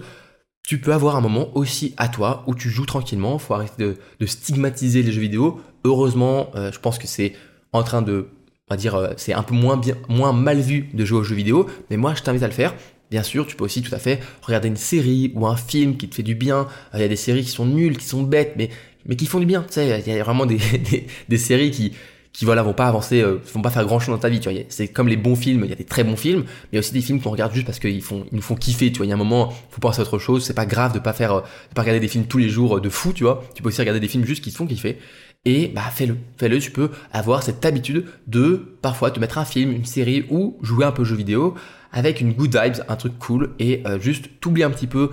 Tu 0.65 0.79
peux 0.79 0.93
avoir 0.93 1.17
un 1.17 1.21
moment 1.21 1.49
aussi 1.57 1.93
à 1.97 2.07
toi 2.07 2.45
où 2.47 2.55
tu 2.55 2.69
joues 2.69 2.85
tranquillement, 2.85 3.37
faut 3.37 3.53
arrêter 3.53 3.95
de, 4.19 4.25
stigmatiser 4.25 5.03
les 5.03 5.11
jeux 5.11 5.19
vidéo. 5.19 5.59
Heureusement, 5.83 6.51
euh, 6.55 6.71
je 6.71 6.79
pense 6.79 6.97
que 6.97 7.07
c'est 7.07 7.33
en 7.73 7.83
train 7.83 8.01
de 8.01 8.29
on 8.69 8.73
va 8.75 8.77
dire, 8.77 9.09
c'est 9.17 9.33
un 9.33 9.43
peu 9.43 9.53
moins 9.53 9.75
bien, 9.75 9.95
moins 10.07 10.31
mal 10.31 10.61
vu 10.61 10.89
de 10.93 11.03
jouer 11.03 11.19
aux 11.19 11.23
jeux 11.23 11.35
vidéo, 11.35 11.67
mais 11.89 11.97
moi 11.97 12.13
je 12.15 12.23
t'invite 12.23 12.43
à 12.43 12.47
le 12.47 12.53
faire. 12.53 12.73
Bien 13.11 13.23
sûr, 13.23 13.45
tu 13.45 13.55
peux 13.55 13.63
aussi 13.63 13.81
tout 13.81 13.93
à 13.93 13.99
fait 13.99 14.19
regarder 14.41 14.67
une 14.67 14.77
série 14.77 15.31
ou 15.35 15.45
un 15.45 15.55
film 15.55 15.97
qui 15.97 16.09
te 16.09 16.15
fait 16.15 16.23
du 16.23 16.35
bien. 16.35 16.67
Euh, 16.93 16.97
il 16.97 17.01
y 17.01 17.03
a 17.03 17.07
des 17.07 17.15
séries 17.15 17.43
qui 17.43 17.51
sont 17.51 17.65
nulles, 17.65 17.97
qui 17.97 18.05
sont 18.05 18.23
bêtes, 18.23 18.53
mais, 18.57 18.69
mais 19.05 19.15
qui 19.15 19.27
font 19.27 19.39
du 19.39 19.45
bien. 19.45 19.61
Tu 19.61 19.73
sais, 19.73 20.03
il 20.05 20.13
y 20.13 20.19
a 20.19 20.23
vraiment 20.23 20.45
des, 20.45 20.57
des, 21.29 21.37
séries 21.37 21.69
qui, 21.69 21.93
qui 22.31 22.45
voilà 22.45 22.63
vont 22.63 22.73
pas 22.73 22.87
avancer, 22.87 23.21
euh, 23.21 23.39
vont 23.53 23.61
pas 23.61 23.69
faire 23.69 23.85
grand 23.85 23.99
chose 23.99 24.15
dans 24.15 24.19
ta 24.19 24.29
vie. 24.29 24.39
Tu 24.39 24.49
vois, 24.49 24.59
c'est 24.69 24.87
comme 24.87 25.07
les 25.07 25.17
bons 25.17 25.35
films. 25.35 25.61
Il 25.65 25.69
y 25.69 25.73
a 25.73 25.75
des 25.75 25.83
très 25.83 26.03
bons 26.03 26.15
films, 26.15 26.41
mais 26.41 26.69
il 26.71 26.75
y 26.75 26.77
a 26.77 26.79
aussi 26.79 26.93
des 26.93 27.01
films 27.01 27.21
qu'on 27.21 27.29
regarde 27.29 27.53
juste 27.53 27.67
parce 27.67 27.79
qu'ils 27.79 28.01
font, 28.01 28.25
ils 28.31 28.35
nous 28.35 28.41
font 28.41 28.55
kiffer. 28.55 28.91
Tu 28.91 28.97
vois, 28.97 29.05
il 29.05 29.09
y 29.09 29.11
a 29.11 29.15
un 29.15 29.19
moment, 29.19 29.53
faut 29.69 29.79
penser 29.79 29.99
à 29.99 30.01
autre 30.01 30.17
chose. 30.17 30.43
C'est 30.43 30.55
pas 30.55 30.65
grave 30.65 30.93
de 30.93 30.99
pas 30.99 31.13
faire, 31.13 31.33
euh, 31.33 31.41
de 31.41 31.75
pas 31.75 31.81
regarder 31.81 31.99
des 31.99 32.07
films 32.07 32.25
tous 32.25 32.39
les 32.39 32.49
jours 32.49 32.81
de 32.81 32.89
fou. 32.89 33.13
Tu 33.13 33.25
vois, 33.25 33.43
tu 33.53 33.61
peux 33.61 33.69
aussi 33.69 33.81
regarder 33.81 33.99
des 33.99 34.07
films 34.07 34.25
juste 34.25 34.43
qui 34.43 34.51
te 34.51 34.57
font 34.57 34.65
kiffer. 34.65 34.97
Et 35.45 35.67
bah 35.67 35.83
fais-le, 35.93 36.17
fais-le. 36.37 36.57
Tu 36.59 36.71
peux 36.71 36.89
avoir 37.11 37.43
cette 37.43 37.65
habitude 37.65 38.05
de 38.27 38.77
parfois 38.81 39.11
te 39.11 39.19
mettre 39.19 39.37
un 39.37 39.45
film, 39.45 39.71
une 39.71 39.85
série 39.85 40.25
ou 40.29 40.57
jouer 40.61 40.85
un 40.85 40.93
peu 40.93 41.03
jeu 41.03 41.15
vidéo 41.15 41.55
avec 41.93 42.19
une 42.19 42.33
good 42.33 42.55
vibes, 42.55 42.83
un 42.89 42.95
truc 42.95 43.17
cool 43.19 43.51
et 43.59 43.81
euh, 43.87 43.99
juste 43.99 44.29
t'oublier 44.41 44.65
un 44.65 44.71
petit 44.71 44.87
peu 44.87 45.11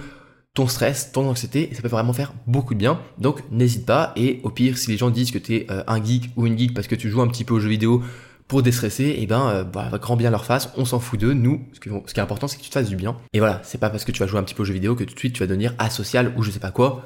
ton 0.54 0.66
stress, 0.66 1.12
ton 1.12 1.28
anxiété, 1.28 1.70
et 1.70 1.74
ça 1.74 1.82
peut 1.82 1.88
vraiment 1.88 2.12
faire 2.12 2.32
beaucoup 2.46 2.74
de 2.74 2.78
bien. 2.80 3.00
Donc 3.18 3.42
n'hésite 3.52 3.86
pas, 3.86 4.12
et 4.16 4.40
au 4.42 4.50
pire, 4.50 4.76
si 4.78 4.90
les 4.90 4.96
gens 4.96 5.10
disent 5.10 5.30
que 5.30 5.38
tu 5.38 5.54
es 5.54 5.66
euh, 5.70 5.84
un 5.86 6.02
geek 6.02 6.30
ou 6.36 6.46
une 6.46 6.58
geek 6.58 6.74
parce 6.74 6.88
que 6.88 6.96
tu 6.96 7.08
joues 7.08 7.20
un 7.20 7.28
petit 7.28 7.44
peu 7.44 7.54
aux 7.54 7.60
jeux 7.60 7.68
vidéo 7.68 8.02
pour 8.48 8.62
déstresser, 8.62 9.04
et 9.04 9.22
eh 9.22 9.26
ben, 9.26 9.48
euh, 9.48 9.62
bah, 9.62 9.88
grand 10.00 10.16
bien 10.16 10.30
leur 10.30 10.44
face, 10.44 10.72
on 10.76 10.84
s'en 10.84 10.98
fout 10.98 11.20
d'eux, 11.20 11.34
nous, 11.34 11.60
ce 11.72 11.78
ce 12.06 12.14
qui 12.14 12.18
est 12.18 12.22
important, 12.22 12.48
c'est 12.48 12.56
que 12.58 12.62
tu 12.62 12.68
te 12.68 12.74
fasses 12.74 12.88
du 12.88 12.96
bien. 12.96 13.16
Et 13.32 13.38
voilà, 13.38 13.60
c'est 13.62 13.78
pas 13.78 13.90
parce 13.90 14.04
que 14.04 14.10
tu 14.10 14.18
vas 14.18 14.26
jouer 14.26 14.40
un 14.40 14.42
petit 14.42 14.56
peu 14.56 14.62
aux 14.62 14.66
jeux 14.66 14.74
vidéo 14.74 14.96
que 14.96 15.04
tout 15.04 15.14
de 15.14 15.18
suite 15.18 15.34
tu 15.34 15.40
vas 15.40 15.46
devenir 15.46 15.74
asocial 15.78 16.32
ou 16.36 16.42
je 16.42 16.50
sais 16.50 16.58
pas 16.58 16.72
quoi. 16.72 17.04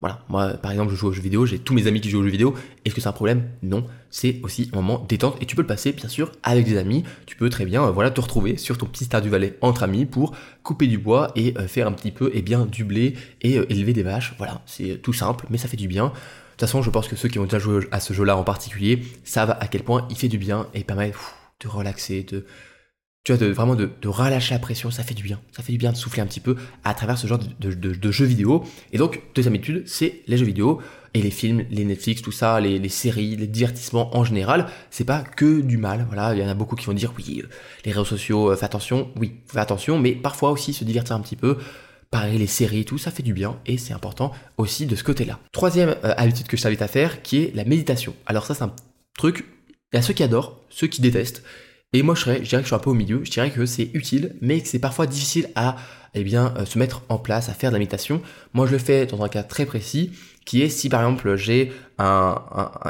Voilà, 0.00 0.24
moi 0.28 0.50
par 0.50 0.70
exemple 0.70 0.92
je 0.92 0.96
joue 0.96 1.08
aux 1.08 1.12
jeux 1.12 1.22
vidéo, 1.22 1.44
j'ai 1.44 1.58
tous 1.58 1.74
mes 1.74 1.88
amis 1.88 2.00
qui 2.00 2.08
jouent 2.08 2.20
aux 2.20 2.22
jeux 2.22 2.30
vidéo, 2.30 2.54
est-ce 2.84 2.94
que 2.94 3.00
c'est 3.00 3.08
un 3.08 3.12
problème? 3.12 3.48
Non, 3.64 3.84
c'est 4.10 4.38
aussi 4.44 4.70
un 4.72 4.76
moment 4.76 5.04
détente 5.08 5.36
et 5.42 5.46
tu 5.46 5.56
peux 5.56 5.62
le 5.62 5.66
passer 5.66 5.90
bien 5.90 6.08
sûr 6.08 6.30
avec 6.44 6.66
des 6.66 6.76
amis, 6.76 7.02
tu 7.26 7.34
peux 7.34 7.48
très 7.50 7.64
bien 7.64 7.82
euh, 7.82 7.90
voilà 7.90 8.12
te 8.12 8.20
retrouver 8.20 8.58
sur 8.58 8.78
ton 8.78 8.86
petit 8.86 9.06
star 9.06 9.22
du 9.22 9.28
Valais 9.28 9.58
entre 9.60 9.82
amis 9.82 10.06
pour 10.06 10.36
couper 10.62 10.86
du 10.86 10.98
bois 10.98 11.32
et 11.34 11.52
euh, 11.58 11.66
faire 11.66 11.88
un 11.88 11.92
petit 11.92 12.12
peu 12.12 12.30
eh 12.32 12.42
bien 12.42 12.64
du 12.64 12.84
blé 12.84 13.14
et 13.42 13.58
euh, 13.58 13.66
élever 13.72 13.92
des 13.92 14.04
vaches, 14.04 14.34
voilà, 14.38 14.62
c'est 14.66 15.02
tout 15.02 15.12
simple 15.12 15.46
mais 15.50 15.58
ça 15.58 15.66
fait 15.66 15.76
du 15.76 15.88
bien. 15.88 16.04
De 16.04 16.10
toute 16.10 16.60
façon 16.60 16.80
je 16.80 16.90
pense 16.90 17.08
que 17.08 17.16
ceux 17.16 17.28
qui 17.28 17.40
ont 17.40 17.44
déjà 17.44 17.58
joué 17.58 17.88
à 17.90 17.98
ce 17.98 18.12
jeu-là 18.12 18.36
en 18.36 18.44
particulier 18.44 19.02
savent 19.24 19.56
à 19.58 19.66
quel 19.66 19.82
point 19.82 20.06
il 20.10 20.16
fait 20.16 20.28
du 20.28 20.38
bien 20.38 20.68
et 20.74 20.84
permet 20.84 21.12
de 21.60 21.66
relaxer, 21.66 22.22
de 22.22 22.46
tu 23.24 23.32
vois, 23.32 23.46
de, 23.46 23.52
vraiment 23.52 23.74
de, 23.74 23.90
relâcher 24.06 24.54
la 24.54 24.58
pression, 24.58 24.90
ça 24.90 25.02
fait 25.02 25.14
du 25.14 25.22
bien. 25.22 25.40
Ça 25.52 25.62
fait 25.62 25.72
du 25.72 25.78
bien 25.78 25.92
de 25.92 25.96
souffler 25.96 26.22
un 26.22 26.26
petit 26.26 26.40
peu 26.40 26.56
à 26.84 26.94
travers 26.94 27.18
ce 27.18 27.26
genre 27.26 27.38
de, 27.38 28.10
jeux 28.10 28.24
vidéo. 28.24 28.64
Et 28.92 28.98
donc, 28.98 29.22
deuxième 29.34 29.54
étude, 29.54 29.82
c'est 29.86 30.22
les 30.26 30.38
jeux 30.38 30.46
vidéo 30.46 30.80
et 31.14 31.22
les 31.22 31.30
films, 31.30 31.64
les 31.70 31.84
Netflix, 31.84 32.22
tout 32.22 32.32
ça, 32.32 32.60
les, 32.60 32.88
séries, 32.88 33.36
les 33.36 33.46
divertissements 33.46 34.16
en 34.16 34.24
général. 34.24 34.66
C'est 34.90 35.04
pas 35.04 35.22
que 35.22 35.60
du 35.60 35.76
mal. 35.76 36.06
Voilà, 36.06 36.34
il 36.34 36.40
y 36.40 36.44
en 36.44 36.48
a 36.48 36.54
beaucoup 36.54 36.76
qui 36.76 36.86
vont 36.86 36.92
dire 36.92 37.12
oui, 37.16 37.42
euh, 37.42 37.48
les 37.84 37.92
réseaux 37.92 38.04
sociaux, 38.04 38.50
euh, 38.50 38.56
fais 38.56 38.64
attention. 38.64 39.10
Oui, 39.16 39.40
fais 39.46 39.60
attention, 39.60 39.98
mais 39.98 40.12
parfois 40.12 40.50
aussi 40.50 40.72
se 40.72 40.84
divertir 40.84 41.16
un 41.16 41.20
petit 41.20 41.36
peu. 41.36 41.58
Pareil, 42.10 42.38
les 42.38 42.46
séries, 42.46 42.86
tout 42.86 42.96
ça 42.96 43.10
fait 43.10 43.22
du 43.22 43.34
bien 43.34 43.58
et 43.66 43.76
c'est 43.76 43.92
important 43.92 44.32
aussi 44.56 44.86
de 44.86 44.96
ce 44.96 45.04
côté-là. 45.04 45.38
Troisième 45.52 45.90
euh, 46.04 46.14
habitude 46.16 46.46
que 46.46 46.56
je 46.56 46.62
t'invite 46.62 46.80
à 46.80 46.88
faire, 46.88 47.20
qui 47.22 47.42
est 47.42 47.54
la 47.54 47.64
méditation. 47.64 48.14
Alors 48.24 48.46
ça, 48.46 48.54
c'est 48.54 48.64
un 48.64 48.74
truc. 49.18 49.44
Il 49.92 49.96
y 49.96 49.98
a 49.98 50.02
ceux 50.02 50.14
qui 50.14 50.22
adorent, 50.22 50.58
ceux 50.70 50.86
qui 50.86 51.02
détestent. 51.02 51.42
Et 51.94 52.02
moi, 52.02 52.14
je, 52.14 52.22
dirais 52.24 52.38
que 52.40 52.44
je 52.44 52.66
suis 52.66 52.74
un 52.74 52.78
peu 52.78 52.90
au 52.90 52.94
milieu. 52.94 53.22
Je 53.24 53.30
dirais 53.30 53.50
que 53.50 53.64
c'est 53.64 53.90
utile, 53.94 54.36
mais 54.42 54.60
que 54.60 54.68
c'est 54.68 54.78
parfois 54.78 55.06
difficile 55.06 55.48
à 55.54 55.76
eh 56.14 56.22
bien, 56.22 56.54
euh, 56.58 56.66
se 56.66 56.78
mettre 56.78 57.02
en 57.08 57.18
place, 57.18 57.48
à 57.48 57.54
faire 57.54 57.70
de 57.70 57.74
la 57.74 57.78
méditation. 57.78 58.20
Moi, 58.52 58.66
je 58.66 58.72
le 58.72 58.78
fais 58.78 59.06
dans 59.06 59.22
un 59.22 59.28
cas 59.28 59.42
très 59.42 59.64
précis, 59.64 60.12
qui 60.44 60.62
est 60.62 60.68
si 60.68 60.88
par 60.88 61.00
exemple 61.00 61.36
j'ai 61.36 61.72
un, 61.98 62.42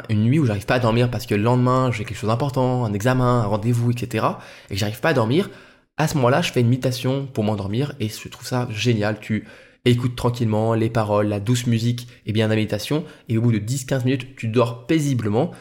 une 0.09 0.23
nuit 0.23 0.39
où 0.39 0.45
j'arrive 0.45 0.65
pas 0.65 0.75
à 0.75 0.79
dormir 0.79 1.11
parce 1.11 1.25
que 1.25 1.35
le 1.35 1.43
lendemain 1.43 1.91
j'ai 1.91 2.05
quelque 2.05 2.17
chose 2.17 2.29
d'important, 2.29 2.85
un 2.85 2.93
examen, 2.93 3.41
un 3.41 3.45
rendez-vous, 3.47 3.91
etc. 3.91 4.25
et 4.69 4.75
que 4.75 4.79
j'arrive 4.79 5.01
pas 5.01 5.09
à 5.09 5.13
dormir, 5.13 5.49
à 5.97 6.07
ce 6.07 6.15
moment-là, 6.15 6.41
je 6.41 6.53
fais 6.53 6.61
une 6.61 6.69
méditation 6.69 7.27
pour 7.27 7.43
m'endormir 7.43 7.93
et 7.99 8.07
je 8.07 8.29
trouve 8.29 8.47
ça 8.47 8.69
génial. 8.71 9.19
Tu 9.19 9.45
écoutes 9.83 10.15
tranquillement 10.15 10.73
les 10.73 10.89
paroles, 10.89 11.27
la 11.27 11.41
douce 11.41 11.67
musique 11.67 12.07
et 12.25 12.31
bien 12.31 12.47
la 12.47 12.55
méditation 12.55 13.03
et 13.27 13.37
au 13.37 13.41
bout 13.41 13.51
de 13.51 13.59
10-15 13.59 14.05
minutes, 14.05 14.35
tu 14.37 14.47
dors 14.47 14.87
paisiblement 14.87 15.51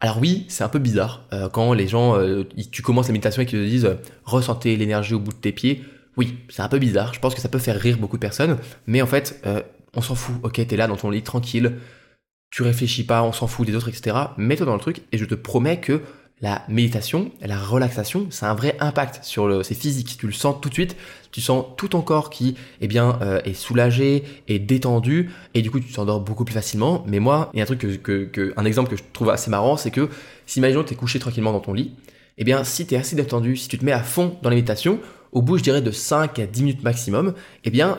alors 0.00 0.18
oui, 0.18 0.44
c'est 0.48 0.62
un 0.62 0.68
peu 0.68 0.78
bizarre 0.78 1.24
euh, 1.32 1.48
quand 1.48 1.72
les 1.72 1.88
gens, 1.88 2.16
euh, 2.16 2.44
tu 2.70 2.82
commences 2.82 3.08
la 3.08 3.12
méditation 3.12 3.42
et 3.42 3.46
qu'ils 3.46 3.58
te 3.58 3.64
disent 3.64 3.84
euh, 3.84 3.94
ressentez 4.24 4.76
l'énergie 4.76 5.14
au 5.14 5.18
bout 5.18 5.32
de 5.32 5.38
tes 5.38 5.50
pieds. 5.50 5.84
Oui, 6.16 6.38
c'est 6.48 6.62
un 6.62 6.68
peu 6.68 6.78
bizarre. 6.78 7.14
Je 7.14 7.20
pense 7.20 7.34
que 7.34 7.40
ça 7.40 7.48
peut 7.48 7.58
faire 7.58 7.78
rire 7.78 7.98
beaucoup 7.98 8.16
de 8.16 8.20
personnes, 8.20 8.58
mais 8.86 9.02
en 9.02 9.06
fait, 9.06 9.40
on 9.94 10.00
s'en 10.00 10.16
fout. 10.16 10.34
Ok, 10.42 10.54
t'es 10.66 10.76
là 10.76 10.88
dans 10.88 10.96
ton 10.96 11.10
lit 11.10 11.22
tranquille, 11.22 11.74
tu 12.50 12.64
réfléchis 12.64 13.04
pas, 13.04 13.22
on 13.22 13.32
s'en 13.32 13.46
fout 13.46 13.64
des 13.64 13.76
autres, 13.76 13.88
etc. 13.88 14.16
Mets-toi 14.36 14.66
dans 14.66 14.74
le 14.74 14.80
truc 14.80 15.02
et 15.12 15.18
je 15.18 15.24
te 15.24 15.36
promets 15.36 15.78
que 15.78 16.02
la 16.40 16.64
méditation, 16.68 17.32
la 17.40 17.58
relaxation, 17.58 18.28
c'est 18.30 18.46
un 18.46 18.54
vrai 18.54 18.76
impact 18.78 19.24
sur 19.24 19.48
le, 19.48 19.62
c'est 19.62 19.74
physique. 19.74 20.16
Tu 20.18 20.26
le 20.26 20.32
sens 20.32 20.56
tout 20.60 20.68
de 20.68 20.74
suite. 20.74 20.96
Tu 21.32 21.40
sens 21.40 21.64
tout 21.76 21.88
ton 21.88 22.00
corps 22.00 22.30
qui, 22.30 22.56
eh 22.80 22.86
bien, 22.86 23.18
euh, 23.22 23.40
est 23.44 23.54
soulagé, 23.54 24.24
est 24.46 24.58
détendu, 24.58 25.30
et 25.54 25.62
du 25.62 25.70
coup, 25.70 25.78
tu 25.78 25.92
t'endors 25.92 26.20
beaucoup 26.20 26.44
plus 26.44 26.54
facilement. 26.54 27.04
Mais 27.06 27.18
moi, 27.18 27.50
il 27.52 27.58
y 27.58 27.60
a 27.60 27.64
un 27.64 27.66
truc 27.66 28.02
que, 28.02 28.54
un 28.56 28.64
exemple 28.64 28.90
que 28.90 28.96
je 28.96 29.02
trouve 29.12 29.30
assez 29.30 29.50
marrant, 29.50 29.76
c'est 29.76 29.90
que 29.90 30.08
si 30.46 30.60
imaginons 30.60 30.84
es 30.84 30.94
couché 30.94 31.18
tranquillement 31.18 31.52
dans 31.52 31.60
ton 31.60 31.74
lit, 31.74 31.94
eh 32.38 32.44
bien, 32.44 32.64
si 32.64 32.86
tu 32.86 32.94
es 32.94 32.98
assez 32.98 33.16
détendu, 33.16 33.56
si 33.56 33.68
tu 33.68 33.78
te 33.78 33.84
mets 33.84 33.92
à 33.92 34.02
fond 34.02 34.38
dans 34.42 34.48
la 34.48 34.54
méditation, 34.54 35.00
au 35.32 35.42
bout, 35.42 35.58
je 35.58 35.62
dirais, 35.64 35.82
de 35.82 35.90
5 35.90 36.38
à 36.38 36.46
10 36.46 36.62
minutes 36.62 36.82
maximum, 36.82 37.34
eh 37.64 37.70
bien, 37.70 37.98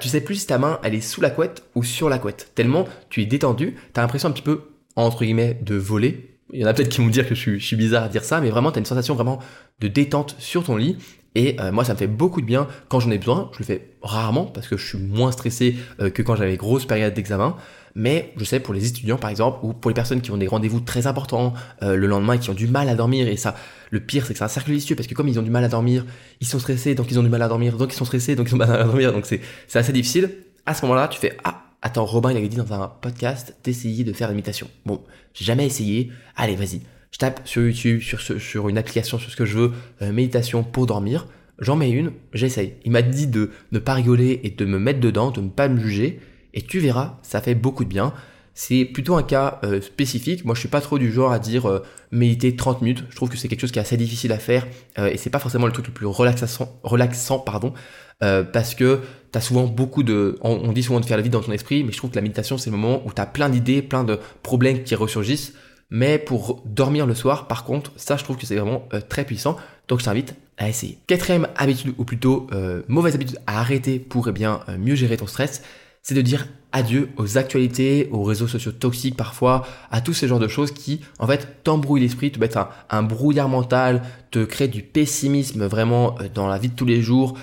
tu 0.00 0.08
sais 0.08 0.20
plus 0.20 0.36
si 0.36 0.46
ta 0.46 0.58
main, 0.58 0.78
elle 0.82 0.94
est 0.94 1.00
sous 1.00 1.20
la 1.20 1.30
couette 1.30 1.64
ou 1.74 1.82
sur 1.82 2.08
la 2.08 2.18
couette. 2.18 2.52
Tellement 2.54 2.86
tu 3.08 3.22
es 3.22 3.26
détendu, 3.26 3.74
tu 3.94 3.98
as 3.98 4.02
l'impression 4.02 4.28
un 4.28 4.32
petit 4.32 4.42
peu, 4.42 4.70
entre 4.94 5.24
guillemets, 5.24 5.58
de 5.62 5.76
voler 5.76 6.35
il 6.52 6.60
y 6.60 6.64
en 6.64 6.68
a 6.68 6.74
peut-être 6.74 6.88
qui 6.88 7.00
vont 7.00 7.08
dire 7.08 7.28
que 7.28 7.34
je 7.34 7.58
suis, 7.58 7.76
bizarre 7.76 8.04
à 8.04 8.08
dire 8.08 8.24
ça, 8.24 8.40
mais 8.40 8.50
vraiment, 8.50 8.70
tu 8.70 8.78
as 8.78 8.80
une 8.80 8.86
sensation 8.86 9.14
vraiment 9.14 9.40
de 9.80 9.88
détente 9.88 10.36
sur 10.38 10.64
ton 10.64 10.76
lit. 10.76 10.96
Et 11.34 11.60
euh, 11.60 11.70
moi, 11.70 11.84
ça 11.84 11.92
me 11.92 11.98
fait 11.98 12.06
beaucoup 12.06 12.40
de 12.40 12.46
bien 12.46 12.66
quand 12.88 13.00
j'en 13.00 13.10
ai 13.10 13.18
besoin. 13.18 13.50
Je 13.52 13.58
le 13.58 13.64
fais 13.64 13.90
rarement 14.00 14.46
parce 14.46 14.68
que 14.68 14.76
je 14.76 14.86
suis 14.86 14.98
moins 14.98 15.32
stressé 15.32 15.76
euh, 16.00 16.08
que 16.08 16.22
quand 16.22 16.34
j'avais 16.34 16.56
grosse 16.56 16.86
période 16.86 17.12
d'examen. 17.12 17.56
Mais 17.94 18.32
je 18.36 18.44
sais 18.44 18.60
pour 18.60 18.74
les 18.74 18.86
étudiants 18.86 19.16
par 19.16 19.30
exemple, 19.30 19.58
ou 19.62 19.72
pour 19.72 19.90
les 19.90 19.94
personnes 19.94 20.20
qui 20.20 20.30
ont 20.30 20.36
des 20.36 20.46
rendez-vous 20.46 20.80
très 20.80 21.06
importants 21.06 21.54
euh, 21.82 21.96
le 21.96 22.06
lendemain 22.06 22.34
et 22.34 22.38
qui 22.38 22.50
ont 22.50 22.54
du 22.54 22.68
mal 22.68 22.90
à 22.90 22.94
dormir, 22.94 23.26
et 23.26 23.38
ça, 23.38 23.54
le 23.90 24.00
pire 24.00 24.26
c'est 24.26 24.34
que 24.34 24.38
c'est 24.38 24.44
un 24.44 24.48
cercle 24.48 24.70
vicieux 24.70 24.94
parce 24.96 25.08
que 25.08 25.14
comme 25.14 25.28
ils 25.28 25.38
ont 25.38 25.42
du 25.42 25.50
mal 25.50 25.64
à 25.64 25.68
dormir, 25.68 26.04
ils 26.42 26.46
sont 26.46 26.58
stressés, 26.58 26.94
donc 26.94 27.10
ils 27.10 27.18
ont 27.18 27.22
du 27.22 27.30
mal 27.30 27.40
à 27.40 27.48
dormir, 27.48 27.78
donc 27.78 27.94
ils 27.94 27.96
sont 27.96 28.04
stressés, 28.04 28.36
donc 28.36 28.48
ils 28.50 28.54
ont 28.54 28.58
du 28.58 28.66
mal 28.66 28.80
à 28.80 28.84
dormir, 28.84 29.14
donc 29.14 29.24
c'est 29.24 29.40
assez 29.74 29.92
difficile. 29.94 30.30
À 30.66 30.74
ce 30.74 30.82
moment-là, 30.84 31.08
tu 31.08 31.18
fais 31.18 31.38
Ah, 31.42 31.65
attends, 31.82 32.04
Robin 32.04 32.30
il 32.30 32.36
avait 32.36 32.48
dit 32.48 32.56
dans 32.56 32.72
un 32.72 32.88
podcast 32.88 33.56
d'essayer 33.64 34.04
de 34.04 34.12
faire 34.12 34.28
l'imitation. 34.28 34.68
Bon, 34.84 35.02
j'ai 35.34 35.44
jamais 35.44 35.66
essayé, 35.66 36.10
allez 36.36 36.56
vas-y. 36.56 36.82
Je 37.10 37.18
tape 37.18 37.40
sur 37.44 37.62
YouTube, 37.62 38.00
sur, 38.00 38.68
une 38.68 38.78
application, 38.78 39.18
sur 39.18 39.30
ce 39.30 39.36
que 39.36 39.46
je 39.46 39.56
veux, 39.56 39.72
euh, 40.02 40.12
méditation 40.12 40.62
pour 40.64 40.86
dormir. 40.86 41.26
J'en 41.58 41.76
mets 41.76 41.90
une, 41.90 42.12
j'essaye. 42.34 42.74
Il 42.84 42.92
m'a 42.92 43.02
dit 43.02 43.26
de 43.26 43.50
ne 43.72 43.78
pas 43.78 43.94
rigoler 43.94 44.40
et 44.42 44.50
de 44.50 44.64
me 44.66 44.78
mettre 44.78 45.00
dedans, 45.00 45.30
de 45.30 45.40
ne 45.40 45.48
pas 45.48 45.68
me 45.68 45.78
juger. 45.80 46.20
Et 46.52 46.62
tu 46.62 46.78
verras, 46.78 47.18
ça 47.22 47.40
fait 47.40 47.54
beaucoup 47.54 47.84
de 47.84 47.88
bien. 47.88 48.12
C'est 48.58 48.86
plutôt 48.86 49.16
un 49.16 49.22
cas 49.22 49.60
euh, 49.64 49.82
spécifique. 49.82 50.46
Moi, 50.46 50.54
je 50.54 50.60
suis 50.60 50.68
pas 50.70 50.80
trop 50.80 50.98
du 50.98 51.12
genre 51.12 51.30
à 51.30 51.38
dire 51.38 51.68
euh, 51.68 51.82
méditer 52.10 52.56
30 52.56 52.80
minutes. 52.80 53.04
Je 53.10 53.16
trouve 53.16 53.28
que 53.28 53.36
c'est 53.36 53.48
quelque 53.48 53.60
chose 53.60 53.70
qui 53.70 53.78
est 53.78 53.82
assez 53.82 53.98
difficile 53.98 54.32
à 54.32 54.38
faire 54.38 54.66
euh, 54.98 55.08
et 55.08 55.18
c'est 55.18 55.28
pas 55.28 55.38
forcément 55.38 55.66
le 55.66 55.72
truc 55.72 55.86
le 55.86 55.92
plus 55.92 56.06
relaxant, 56.06 56.80
relaxant 56.82 57.38
pardon, 57.38 57.74
parce 58.18 58.74
que 58.74 59.00
as 59.36 59.40
souvent 59.40 59.64
beaucoup 59.64 60.02
de. 60.02 60.38
On, 60.42 60.72
dit 60.72 60.82
souvent 60.82 61.00
de 61.00 61.06
faire 61.06 61.16
la 61.16 61.22
vie 61.22 61.30
dans 61.30 61.40
ton 61.40 61.52
esprit, 61.52 61.84
mais 61.84 61.92
je 61.92 61.98
trouve 61.98 62.10
que 62.10 62.16
la 62.16 62.22
méditation, 62.22 62.58
c'est 62.58 62.70
le 62.70 62.76
moment 62.76 63.02
où 63.06 63.12
tu 63.12 63.20
as 63.20 63.26
plein 63.26 63.48
d'idées, 63.48 63.82
plein 63.82 64.04
de 64.04 64.18
problèmes 64.42 64.82
qui 64.82 64.94
ressurgissent. 64.94 65.54
Mais 65.90 66.18
pour 66.18 66.62
dormir 66.64 67.06
le 67.06 67.14
soir, 67.14 67.46
par 67.46 67.64
contre, 67.64 67.92
ça, 67.96 68.16
je 68.16 68.24
trouve 68.24 68.36
que 68.36 68.46
c'est 68.46 68.56
vraiment 68.56 68.88
très 69.08 69.24
puissant. 69.24 69.56
Donc, 69.86 70.00
je 70.00 70.04
t'invite 70.04 70.34
à 70.58 70.68
essayer. 70.68 70.98
Quatrième 71.06 71.46
habitude, 71.56 71.94
ou 71.96 72.04
plutôt 72.04 72.48
mauvaise 72.88 73.14
habitude 73.14 73.38
à 73.46 73.60
arrêter 73.60 74.00
pour 74.00 74.28
eh 74.28 74.32
bien, 74.32 74.60
mieux 74.78 74.96
gérer 74.96 75.16
ton 75.16 75.28
stress, 75.28 75.62
c'est 76.02 76.14
de 76.14 76.22
dire 76.22 76.46
adieu 76.70 77.08
aux 77.16 77.36
actualités, 77.36 78.08
aux 78.12 78.22
réseaux 78.22 78.46
sociaux 78.46 78.70
toxiques 78.70 79.16
parfois, 79.16 79.66
à 79.90 80.00
tous 80.00 80.12
ces 80.12 80.28
genres 80.28 80.38
de 80.38 80.46
choses 80.46 80.70
qui, 80.70 81.00
en 81.18 81.26
fait, 81.26 81.64
t'embrouillent 81.64 82.02
l'esprit, 82.02 82.30
te 82.30 82.38
mettent 82.38 82.58
un, 82.90 83.02
brouillard 83.02 83.48
mental, 83.48 84.02
te 84.30 84.44
créent 84.44 84.68
du 84.68 84.82
pessimisme 84.82 85.66
vraiment 85.66 86.14
euh, 86.20 86.28
dans 86.32 86.46
la 86.46 86.58
vie 86.58 86.68
de 86.68 86.76
tous 86.76 86.84
les 86.84 87.02
jours. 87.02 87.36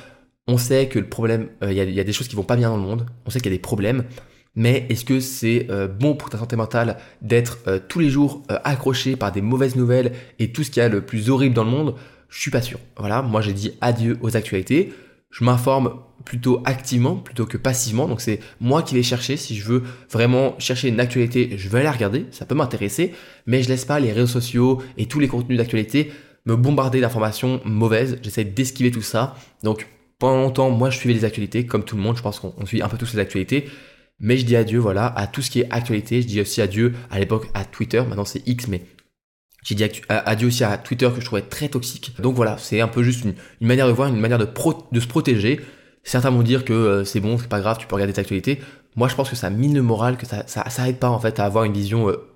On 0.48 0.58
sait 0.58 0.88
que 0.88 1.00
le 1.00 1.08
problème, 1.08 1.50
euh, 1.64 1.72
il 1.72 1.78
y, 1.78 2.00
a 2.00 2.04
des 2.04 2.14
choses 2.14 2.28
qui 2.28 2.36
vont 2.36 2.44
pas 2.44 2.56
bien 2.56 2.70
dans 2.70 2.78
le 2.78 2.84
monde, 2.84 3.06
on 3.26 3.30
sait 3.30 3.40
qu'il 3.40 3.52
y 3.52 3.56
a 3.56 3.58
des 3.58 3.62
problèmes, 3.62 4.04
mais 4.56 4.86
est-ce 4.90 5.06
que 5.06 5.20
c'est 5.20 5.68
euh, 5.70 5.88
bon 5.88 6.16
pour 6.16 6.30
ta 6.30 6.38
santé 6.38 6.56
mentale 6.56 6.98
d'être 7.22 7.60
tous 7.88 8.00
les 8.00 8.10
jours 8.10 8.44
accroché 8.50 9.16
par 9.16 9.32
des 9.32 9.42
mauvaises 9.42 9.76
nouvelles 9.76 10.14
et 10.40 10.52
tout 10.52 10.64
ce 10.64 10.70
qu'il 10.70 10.82
y 10.82 10.86
a 10.86 10.90
le 10.90 11.02
plus 11.02 11.30
horrible 11.30 11.56
dans 11.56 11.64
le 11.64 11.72
monde? 11.72 11.96
Je 12.30 12.40
suis 12.40 12.52
pas 12.52 12.62
sûr. 12.62 12.80
Voilà, 12.98 13.22
moi 13.22 13.42
j'ai 13.42 13.54
dit 13.54 13.74
adieu 13.82 14.18
aux 14.22 14.36
actualités 14.36 14.92
je 15.34 15.44
m'informe 15.44 16.00
plutôt 16.26 16.62
activement 16.64 17.16
plutôt 17.16 17.46
que 17.46 17.58
passivement. 17.58 18.08
Donc 18.08 18.22
c'est 18.22 18.40
moi 18.62 18.84
qui 18.84 18.94
vais 18.94 19.04
chercher. 19.04 19.36
Si 19.36 19.56
je 19.56 19.66
veux 19.66 19.84
vraiment 20.10 20.56
chercher 20.60 20.88
une 20.90 21.00
actualité, 21.00 21.56
je 21.58 21.70
vais 21.70 21.84
la 21.84 21.92
regarder. 21.92 22.28
Ça 22.32 22.46
peut 22.46 22.56
m'intéresser, 22.56 23.14
mais 23.48 23.64
je 23.64 23.70
laisse 23.70 23.84
pas 23.84 24.00
les 24.00 24.14
réseaux 24.14 24.28
sociaux 24.28 24.82
et 24.98 25.08
tous 25.08 25.20
les 25.20 25.28
contenus 25.28 25.58
d'actualité 25.58 26.12
me 26.46 26.56
bombarder 26.56 27.02
d'informations 27.02 27.62
mauvaises. 27.66 28.20
J'essaie 28.22 28.44
d'esquiver 28.44 28.92
tout 28.92 29.02
ça. 29.02 29.36
Donc 29.64 29.88
pendant 30.24 30.42
longtemps, 30.42 30.70
moi 30.70 30.90
je 30.90 30.98
suivais 30.98 31.14
les 31.14 31.26
actualités 31.26 31.66
comme 31.66 31.84
tout 31.84 31.98
le 31.98 32.02
monde. 32.02 32.16
Je 32.16 32.22
pense 32.22 32.40
qu'on 32.40 32.66
suit 32.66 32.82
un 32.82 32.88
peu 32.88 32.98
tous 32.98 33.12
les 33.12 33.20
actualités. 33.20 33.70
Mais 34.22 34.38
je 34.38 34.46
dis 34.46 34.56
adieu, 34.56 34.80
voilà, 34.80 35.08
à 35.08 35.28
tout 35.28 35.42
ce 35.42 35.52
qui 35.52 35.60
est 35.60 35.68
actualité. 35.70 36.22
Je 36.22 36.28
dis 36.28 36.40
aussi 36.40 36.62
adieu 36.62 36.94
à 37.12 37.20
l'époque 37.20 37.50
à 37.54 37.66
Twitter. 37.66 38.02
Maintenant 38.08 38.24
c'est 38.24 38.42
X, 38.48 38.70
mais 38.70 38.86
j'ai 39.66 39.76
dit 39.76 39.84
adieu 40.08 40.48
aussi 40.48 40.64
à 40.64 40.78
Twitter 40.78 41.10
que 41.14 41.20
je 41.20 41.26
trouvais 41.26 41.42
très 41.42 41.68
toxique. 41.68 42.14
Donc 42.22 42.36
voilà, 42.36 42.58
c'est 42.58 42.80
un 42.80 42.88
peu 42.88 43.04
juste 43.04 43.26
une, 43.26 43.34
manière 43.60 43.86
de 43.86 43.92
voir, 43.92 44.08
une 44.08 44.18
manière 44.18 44.38
de, 44.38 44.48
de 44.94 45.00
se 45.02 45.08
protéger. 45.08 45.60
Certains 46.06 46.30
vont 46.30 46.42
dire 46.42 46.64
que 46.64 46.72
euh, 46.72 47.04
c'est 47.04 47.20
bon, 47.20 47.38
c'est 47.38 47.50
pas 47.50 47.60
grave, 47.60 47.78
tu 47.78 47.86
peux 47.86 47.96
regarder 47.96 48.14
tes 48.14 48.22
actualités. 48.22 48.62
Moi, 48.96 49.10
je 49.10 49.16
pense 49.16 49.30
que 49.30 49.36
ça 49.36 49.50
mine 49.50 49.76
le 49.76 49.82
moral, 49.82 50.16
que 50.16 50.26
ça, 50.26 50.48
ça, 50.48 50.70
ça 50.70 50.88
aide 50.88 51.00
pas 51.00 51.10
en 51.10 51.20
fait 51.20 51.38
à 51.42 51.44
avoir 51.44 51.66
une 51.66 51.74
vision 51.74 52.08
euh, 52.08 52.33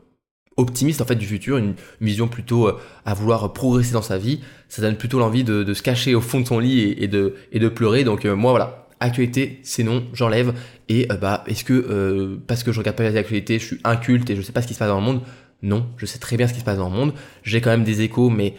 optimiste 0.58 1.02
en 1.02 1.06
fait 1.06 1.16
du 1.16 1.26
futur, 1.26 1.58
une, 1.58 1.76
vision 2.02 2.28
plutôt 2.28 2.68
euh, 2.68 2.80
à 3.06 3.14
vouloir 3.14 3.54
progresser 3.54 3.94
dans 3.94 4.02
sa 4.02 4.18
vie. 4.18 4.42
Ça 4.70 4.82
donne 4.82 4.98
plutôt 4.98 5.20
l'envie 5.20 5.44
de, 5.44 5.64
de, 5.64 5.74
se 5.74 5.82
cacher 5.82 6.16
au 6.16 6.22
fond 6.22 6.42
de 6.42 6.48
son 6.48 6.60
lit 6.60 6.96
et, 6.98 7.08
de, 7.08 7.36
et 7.52 7.60
de 7.60 7.70
pleurer. 7.70 8.04
Donc 8.04 8.26
moi 8.26 8.52
voilà, 8.52 8.88
actualité, 9.00 9.60
c'est 9.64 9.84
non, 9.84 10.04
j'enlève. 10.14 10.54
Et 10.90 11.08
bah 11.22 11.44
est-ce 11.48 11.64
que 11.64 12.38
parce 12.48 12.64
que 12.64 12.72
je 12.72 12.80
regarde 12.80 12.98
pas 12.98 13.10
les 13.10 13.16
actualités, 13.16 13.60
je 13.60 13.66
suis 13.66 13.80
inculte 13.84 14.30
et 14.30 14.36
je 14.36 14.42
sais 14.42 14.52
pas 14.52 14.62
ce 14.62 14.68
qui 14.68 14.74
se 14.74 14.80
passe 14.80 14.90
dans 14.90 15.00
le 15.00 15.06
monde? 15.06 15.22
Non, 15.62 15.88
je 15.98 16.06
sais 16.06 16.20
très 16.20 16.38
bien 16.38 16.48
ce 16.48 16.54
qui 16.54 16.60
se 16.60 16.66
passe 16.66 16.78
dans 16.78 16.90
le 16.90 16.96
monde. 16.96 17.14
J'ai 17.44 17.62
quand 17.62 17.70
même 17.70 17.84
des 17.84 18.02
échos, 18.02 18.30
mais 18.30 18.56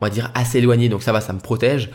on 0.00 0.06
va 0.06 0.10
dire 0.10 0.30
assez 0.34 0.58
éloignés, 0.58 0.88
donc 0.88 1.02
ça 1.02 1.12
va, 1.12 1.20
ça 1.20 1.32
me 1.32 1.40
protège. 1.40 1.90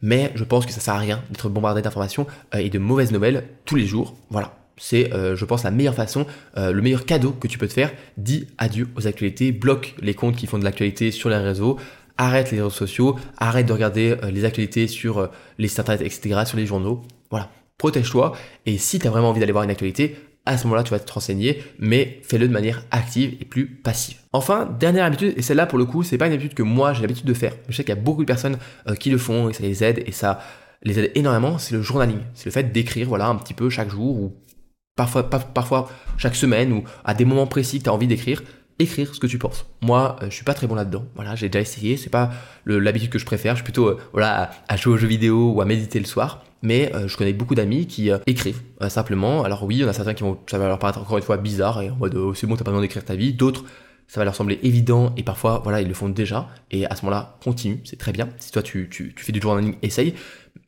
Mais 0.00 0.32
je 0.34 0.42
pense 0.44 0.66
que 0.66 0.72
ça 0.72 0.80
sert 0.80 0.94
à 0.94 0.98
rien 0.98 1.22
d'être 1.30 1.48
bombardé 1.48 1.80
d'informations 1.80 2.26
euh, 2.54 2.58
et 2.58 2.70
de 2.70 2.78
mauvaises 2.78 3.12
nouvelles 3.12 3.44
tous 3.64 3.76
les 3.76 3.86
jours. 3.86 4.16
Voilà. 4.30 4.61
C'est, 4.76 5.12
euh, 5.12 5.36
je 5.36 5.44
pense, 5.44 5.64
la 5.64 5.70
meilleure 5.70 5.94
façon, 5.94 6.26
euh, 6.56 6.72
le 6.72 6.82
meilleur 6.82 7.04
cadeau 7.04 7.32
que 7.32 7.48
tu 7.48 7.58
peux 7.58 7.68
te 7.68 7.72
faire. 7.72 7.92
Dis 8.16 8.46
adieu 8.58 8.88
aux 8.96 9.06
actualités, 9.06 9.52
bloque 9.52 9.94
les 10.00 10.14
comptes 10.14 10.36
qui 10.36 10.46
font 10.46 10.58
de 10.58 10.64
l'actualité 10.64 11.10
sur 11.10 11.28
les 11.28 11.36
réseaux, 11.36 11.78
arrête 12.18 12.50
les 12.50 12.58
réseaux 12.58 12.70
sociaux, 12.70 13.16
arrête 13.38 13.66
de 13.66 13.72
regarder 13.72 14.16
les 14.30 14.44
actualités 14.44 14.86
sur 14.86 15.30
les 15.58 15.68
sites 15.68 15.80
internet, 15.80 16.02
etc., 16.02 16.40
sur 16.46 16.56
les 16.56 16.66
journaux. 16.66 17.02
Voilà. 17.30 17.50
Protège-toi. 17.78 18.32
Et 18.66 18.78
si 18.78 18.98
tu 18.98 19.06
as 19.06 19.10
vraiment 19.10 19.30
envie 19.30 19.40
d'aller 19.40 19.52
voir 19.52 19.64
une 19.64 19.70
actualité, 19.70 20.16
à 20.44 20.58
ce 20.58 20.64
moment-là, 20.64 20.82
tu 20.82 20.90
vas 20.90 20.98
te 20.98 21.12
renseigner, 21.12 21.62
mais 21.78 22.20
fais-le 22.22 22.48
de 22.48 22.52
manière 22.52 22.84
active 22.90 23.36
et 23.40 23.44
plus 23.44 23.66
passive. 23.66 24.18
Enfin, 24.32 24.66
dernière 24.78 25.04
habitude, 25.04 25.34
et 25.36 25.42
celle-là 25.42 25.66
pour 25.66 25.78
le 25.78 25.84
coup, 25.84 26.02
c'est 26.02 26.18
pas 26.18 26.26
une 26.26 26.32
habitude 26.32 26.54
que 26.54 26.62
moi 26.62 26.92
j'ai 26.92 27.02
l'habitude 27.02 27.26
de 27.26 27.34
faire. 27.34 27.54
Je 27.68 27.76
sais 27.76 27.84
qu'il 27.84 27.94
y 27.94 27.98
a 27.98 28.00
beaucoup 28.00 28.22
de 28.22 28.26
personnes 28.26 28.58
euh, 28.88 28.94
qui 28.94 29.10
le 29.10 29.18
font 29.18 29.48
et 29.48 29.52
ça 29.52 29.62
les 29.62 29.84
aide 29.84 30.02
et 30.04 30.12
ça 30.12 30.40
les 30.82 30.98
aide 30.98 31.12
énormément. 31.14 31.58
C'est 31.58 31.74
le 31.74 31.82
journaling, 31.82 32.18
c'est 32.34 32.46
le 32.46 32.50
fait 32.50 32.72
d'écrire, 32.72 33.08
voilà, 33.08 33.28
un 33.28 33.36
petit 33.36 33.54
peu 33.54 33.70
chaque 33.70 33.90
jour 33.90 34.16
ou 34.16 34.36
parfois, 34.96 35.28
parfois 35.28 35.90
chaque 36.16 36.36
semaine 36.36 36.72
ou 36.72 36.84
à 37.04 37.14
des 37.14 37.24
moments 37.24 37.46
précis 37.46 37.78
que 37.78 37.84
tu 37.84 37.90
as 37.90 37.92
envie 37.92 38.06
d'écrire 38.06 38.42
écrire 38.78 39.14
ce 39.14 39.20
que 39.20 39.26
tu 39.26 39.38
penses. 39.38 39.66
Moi, 39.80 40.16
euh, 40.22 40.26
je 40.30 40.34
suis 40.34 40.44
pas 40.44 40.54
très 40.54 40.66
bon 40.66 40.74
là-dedans. 40.74 41.04
Voilà, 41.14 41.34
j'ai 41.34 41.48
déjà 41.48 41.60
essayé. 41.60 41.96
C'est 41.96 42.10
pas 42.10 42.30
l'habitude 42.66 43.10
que 43.10 43.18
je 43.18 43.26
préfère. 43.26 43.54
Je 43.54 43.58
suis 43.58 43.64
plutôt 43.64 43.86
euh, 43.86 43.98
voilà 44.12 44.50
à, 44.68 44.76
jouer 44.76 44.94
aux 44.94 44.96
jeux 44.96 45.06
vidéo 45.06 45.52
ou 45.52 45.60
à 45.60 45.64
méditer 45.64 45.98
le 45.98 46.06
soir. 46.06 46.44
Mais 46.62 46.94
euh, 46.94 47.08
je 47.08 47.16
connais 47.16 47.32
beaucoup 47.32 47.54
d'amis 47.54 47.86
qui 47.86 48.10
écrivent 48.26 48.62
simplement. 48.88 49.42
Alors 49.42 49.64
oui, 49.64 49.76
il 49.76 49.80
y 49.80 49.84
en 49.84 49.88
a 49.88 49.92
certains 49.92 50.14
qui 50.14 50.22
vont, 50.22 50.38
ça 50.48 50.58
va 50.58 50.68
leur 50.68 50.78
paraître 50.78 51.00
encore 51.00 51.18
une 51.18 51.24
fois 51.24 51.36
bizarre 51.36 51.82
et 51.82 51.90
en 51.90 51.96
mode 51.96 52.14
oh, 52.14 52.34
c'est 52.34 52.46
bon, 52.46 52.56
t'as 52.56 52.64
pas 52.64 52.70
besoin 52.70 52.82
d'écrire 52.82 53.04
ta 53.04 53.16
vie. 53.16 53.32
D'autres, 53.32 53.64
ça 54.06 54.20
va 54.20 54.24
leur 54.24 54.36
sembler 54.36 54.60
évident 54.62 55.12
et 55.16 55.24
parfois 55.24 55.60
voilà 55.64 55.80
ils 55.80 55.88
le 55.88 55.94
font 55.94 56.08
déjà. 56.08 56.48
Et 56.70 56.86
à 56.86 56.94
ce 56.94 57.04
moment-là, 57.04 57.36
continue, 57.42 57.80
c'est 57.84 57.98
très 57.98 58.12
bien. 58.12 58.28
Si 58.38 58.52
toi 58.52 58.62
tu, 58.62 58.88
tu, 58.88 59.12
tu 59.14 59.24
fais 59.24 59.32
du 59.32 59.40
journaling, 59.40 59.74
essaye. 59.82 60.14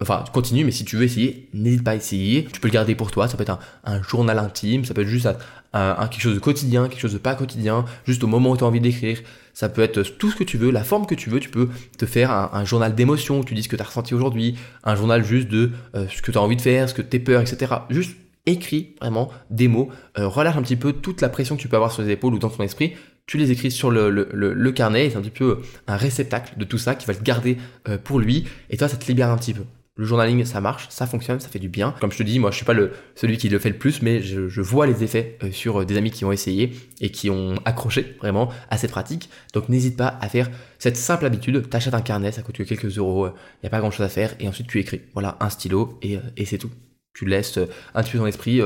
Enfin, 0.01 0.25
continue, 0.33 0.65
mais 0.65 0.73
si 0.73 0.85
tu 0.85 0.97
veux 0.97 1.05
essayer, 1.05 1.49
n'hésite 1.55 1.85
pas 1.85 1.93
à 1.93 1.95
essayer. 1.95 2.45
Tu 2.53 2.61
peux 2.61 2.69
le 2.69 2.73
garder 2.73 2.95
pour 2.95 3.11
toi. 3.11 3.29
Ça 3.29 3.37
peut 3.37 3.43
être 3.43 3.51
un, 3.51 3.59
un 3.85 4.03
journal 4.03 4.39
intime, 4.39 4.85
ça 4.85 4.93
peut 4.93 5.03
être 5.03 5.09
juste 5.09 5.29
un, 5.75 6.09
quelque 6.09 6.23
chose 6.23 6.35
de 6.35 6.41
quotidien, 6.41 6.89
quelque 6.89 7.01
chose 7.01 7.13
de 7.13 7.19
pas 7.19 7.35
quotidien, 7.35 7.85
juste 8.07 8.23
au 8.23 8.27
moment 8.27 8.51
où 8.51 8.57
tu 8.57 8.65
as 8.65 8.67
envie 8.67 8.81
d'écrire. 8.81 9.19
Ça 9.53 9.69
peut 9.69 9.83
être 9.83 10.03
tout 10.03 10.31
ce 10.31 10.37
que 10.37 10.45
tu 10.45 10.57
veux, 10.57 10.71
la 10.71 10.85
forme 10.85 11.07
que 11.07 11.15
tu 11.15 11.31
veux. 11.31 11.41
Tu 11.41 11.49
peux 11.49 11.69
te 11.99 12.07
faire 12.07 12.31
un, 12.31 12.65
journal 12.65 12.95
d'émotions 12.95 13.41
où 13.41 13.45
tu 13.45 13.55
dis 13.55 13.63
ce 13.63 13.69
que 13.69 13.77
tu 13.77 13.83
as 13.83 13.87
ressenti 13.87 14.15
aujourd'hui, 14.15 14.57
un 14.85 14.95
journal 14.97 15.25
juste 15.25 15.49
de 15.49 15.71
euh, 15.95 16.07
ce 16.09 16.23
que 16.23 16.33
tu 16.33 16.39
as 16.39 16.41
envie 16.41 16.57
de 16.57 16.63
faire, 16.63 16.89
ce 16.89 16.95
que 16.95 17.03
tes 17.03 17.19
peurs, 17.19 17.41
etc. 17.41 17.73
Juste 17.91 18.17
écris 18.47 18.95
vraiment 19.01 19.31
des 19.51 19.69
mots, 19.69 19.91
euh, 20.19 20.29
relâche 20.29 20.57
un 20.57 20.63
petit 20.63 20.77
peu 20.77 20.93
toute 20.93 21.21
la 21.21 21.29
pression 21.29 21.57
que 21.57 21.63
tu 21.63 21.69
peux 21.69 21.77
avoir 21.77 21.93
sur 21.93 22.03
les 22.03 22.11
épaules 22.11 22.35
ou 22.35 22.39
dans 22.39 22.51
ton 22.51 22.63
esprit. 22.63 22.95
Tu 23.27 23.39
les 23.39 23.51
écris 23.51 23.71
sur 23.71 23.91
le, 23.91 24.11
le, 24.11 24.29
le, 24.33 24.73
carnet, 24.73 25.11
c'est 25.11 25.17
un 25.17 25.23
petit 25.23 25.31
peu 25.31 25.61
un 25.87 25.97
réceptacle 25.97 26.59
de 26.59 26.65
tout 26.65 26.79
ça 26.79 26.95
qui 26.95 27.07
va 27.07 27.15
te 27.15 27.23
garder 27.23 27.57
euh, 27.89 27.97
pour 27.97 28.19
lui, 28.19 28.47
et 28.69 28.77
toi 28.77 28.89
ça 28.89 28.97
te 28.97 29.07
libère 29.07 29.31
un 29.31 29.39
petit 29.39 29.55
peu. 29.55 29.63
Le 29.97 30.05
journaling, 30.05 30.45
ça 30.45 30.61
marche, 30.61 30.89
ça 30.91 31.07
fonctionne, 31.07 31.39
ça 31.39 31.49
fait 31.49 31.61
du 31.61 31.69
bien. 31.69 31.95
Comme 32.01 32.11
je 32.11 32.19
te 32.19 32.25
dis, 32.25 32.41
moi, 32.41 32.51
je 32.51 32.57
suis 32.57 32.65
pas 32.65 32.73
le, 32.73 32.91
celui 33.15 33.39
qui 33.39 33.49
le 33.49 33.61
fait 33.61 33.69
le 33.69 33.79
plus, 33.79 34.03
mais 34.03 34.21
je, 34.21 34.61
vois 34.61 34.89
les 34.89 35.05
effets 35.05 35.39
euh, 35.45 35.53
sur 35.53 35.83
euh, 35.83 35.85
des 35.85 35.97
amis 35.97 36.11
qui 36.11 36.25
ont 36.25 36.33
essayé 36.33 36.73
et 37.01 37.13
qui 37.13 37.31
ont 37.31 37.55
accroché 37.65 38.17
vraiment 38.19 38.51
à 38.71 38.77
cette 38.77 38.91
pratique. 38.91 39.31
Donc, 39.53 39.69
n'hésite 39.69 39.97
pas 39.97 40.19
à 40.21 40.29
faire 40.29 40.51
cette 40.81 40.97
simple 40.97 41.25
habitude. 41.27 41.71
T'achètes 41.71 41.95
un 41.95 42.01
carnet, 42.01 42.33
ça 42.33 42.43
coûte 42.43 42.65
quelques 42.65 42.99
euros, 42.99 43.27
il 43.27 43.31
euh, 43.31 43.33
n'y 43.63 43.67
a 43.69 43.71
pas 43.71 43.79
grand 43.79 43.93
chose 43.93 44.05
à 44.05 44.09
faire, 44.09 44.35
et 44.41 44.49
ensuite 44.49 44.67
tu 44.67 44.81
écris. 44.81 45.01
Voilà, 45.13 45.37
un 45.39 45.49
stylo, 45.49 45.97
et, 46.03 46.19
et 46.37 46.45
c'est 46.45 46.59
tout. 46.59 46.73
Tu 47.15 47.25
laisses 47.25 47.61
un 47.95 48.03
petit 48.03 48.11
peu 48.11 48.19
ton 48.19 48.27
esprit. 48.27 48.61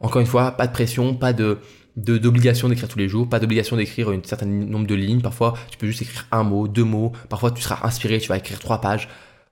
Encore 0.00 0.22
une 0.22 0.26
fois, 0.26 0.52
pas 0.52 0.66
de 0.66 0.72
pression, 0.72 1.14
pas 1.14 1.34
de 1.34 1.58
d'obligation 1.96 2.68
d'écrire 2.68 2.88
tous 2.88 2.98
les 2.98 3.08
jours, 3.08 3.28
pas 3.28 3.38
d'obligation 3.38 3.76
d'écrire 3.76 4.08
un 4.10 4.20
certain 4.24 4.46
nombre 4.46 4.86
de 4.86 4.94
lignes. 4.94 5.20
Parfois, 5.20 5.54
tu 5.70 5.78
peux 5.78 5.86
juste 5.86 6.02
écrire 6.02 6.26
un 6.32 6.42
mot, 6.42 6.68
deux 6.68 6.84
mots. 6.84 7.12
Parfois, 7.28 7.50
tu 7.50 7.62
seras 7.62 7.86
inspiré, 7.86 8.18
tu 8.18 8.28
vas 8.28 8.38
écrire 8.38 8.58
trois 8.58 8.80
pages. 8.80 9.08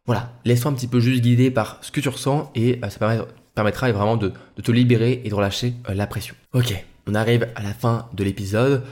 Voilà, 0.07 0.33
laisse-toi 0.45 0.71
un 0.71 0.75
petit 0.75 0.89
peu 0.89 0.99
juste 1.01 1.23
guider 1.23 1.51
par 1.51 1.79
ce 1.83 1.93
que 1.93 2.01
tu 2.01 2.09
ressens 2.09 2.51
et 2.55 2.81
euh, 2.83 2.89
ça 2.89 2.99
permettra 3.55 3.93
vraiment 3.93 4.17
de, 4.17 4.33
te 4.63 4.73
libérer 4.73 5.21
et 5.25 5.29
de 5.29 5.35
relâcher 5.35 5.75
euh, 5.89 5.95
la 5.95 6.07
pression. 6.07 6.35
Ok, 6.53 6.75
on 7.07 7.15
arrive 7.15 7.49
à 7.55 7.63
la 7.63 7.75
fin 7.75 8.09
de 8.15 8.25
l'épisode. 8.25 8.83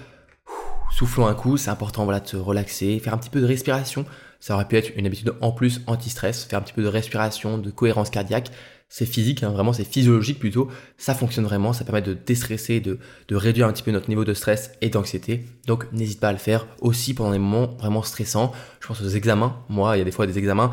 Soufflons 0.90 1.26
un 1.26 1.34
coup, 1.34 1.56
c'est 1.56 1.70
important 1.70 2.04
voilà, 2.04 2.20
de 2.20 2.28
se 2.28 2.36
relaxer, 2.36 2.98
faire 2.98 3.14
un 3.14 3.18
petit 3.18 3.30
peu 3.30 3.40
de 3.40 3.46
respiration. 3.46 4.04
Ça 4.40 4.54
aurait 4.54 4.68
pu 4.68 4.76
être 4.76 4.92
une 4.96 5.06
habitude 5.06 5.34
en 5.40 5.50
plus 5.50 5.80
anti-stress, 5.86 6.44
faire 6.44 6.58
un 6.58 6.62
petit 6.62 6.72
peu 6.72 6.82
de 6.82 6.88
respiration, 6.88 7.58
de 7.58 7.70
cohérence 7.70 8.10
cardiaque. 8.10 8.50
C'est 8.88 9.06
physique, 9.06 9.42
hein, 9.42 9.50
vraiment 9.50 9.72
c'est 9.72 9.84
physiologique 9.84 10.38
plutôt. 10.38 10.68
Ça 10.96 11.14
fonctionne 11.14 11.44
vraiment, 11.44 11.72
ça 11.72 11.84
permet 11.84 12.02
de 12.02 12.14
déstresser, 12.14 12.80
de, 12.80 12.98
de 13.28 13.36
réduire 13.36 13.66
un 13.66 13.72
petit 13.72 13.82
peu 13.82 13.90
notre 13.90 14.08
niveau 14.08 14.24
de 14.24 14.34
stress 14.34 14.72
et 14.80 14.88
d'anxiété. 14.88 15.44
Donc 15.66 15.92
n'hésite 15.92 16.20
pas 16.20 16.28
à 16.28 16.32
le 16.32 16.38
faire 16.38 16.66
aussi 16.80 17.12
pendant 17.12 17.32
des 17.32 17.38
moments 17.38 17.76
vraiment 17.78 18.02
stressants. 18.02 18.52
Je 18.80 18.86
pense 18.86 19.00
aux 19.02 19.08
examens. 19.08 19.62
Moi, 19.68 19.96
il 19.96 19.98
y 19.98 20.02
a 20.02 20.04
des 20.04 20.10
fois 20.10 20.26
des 20.26 20.38
examens 20.38 20.72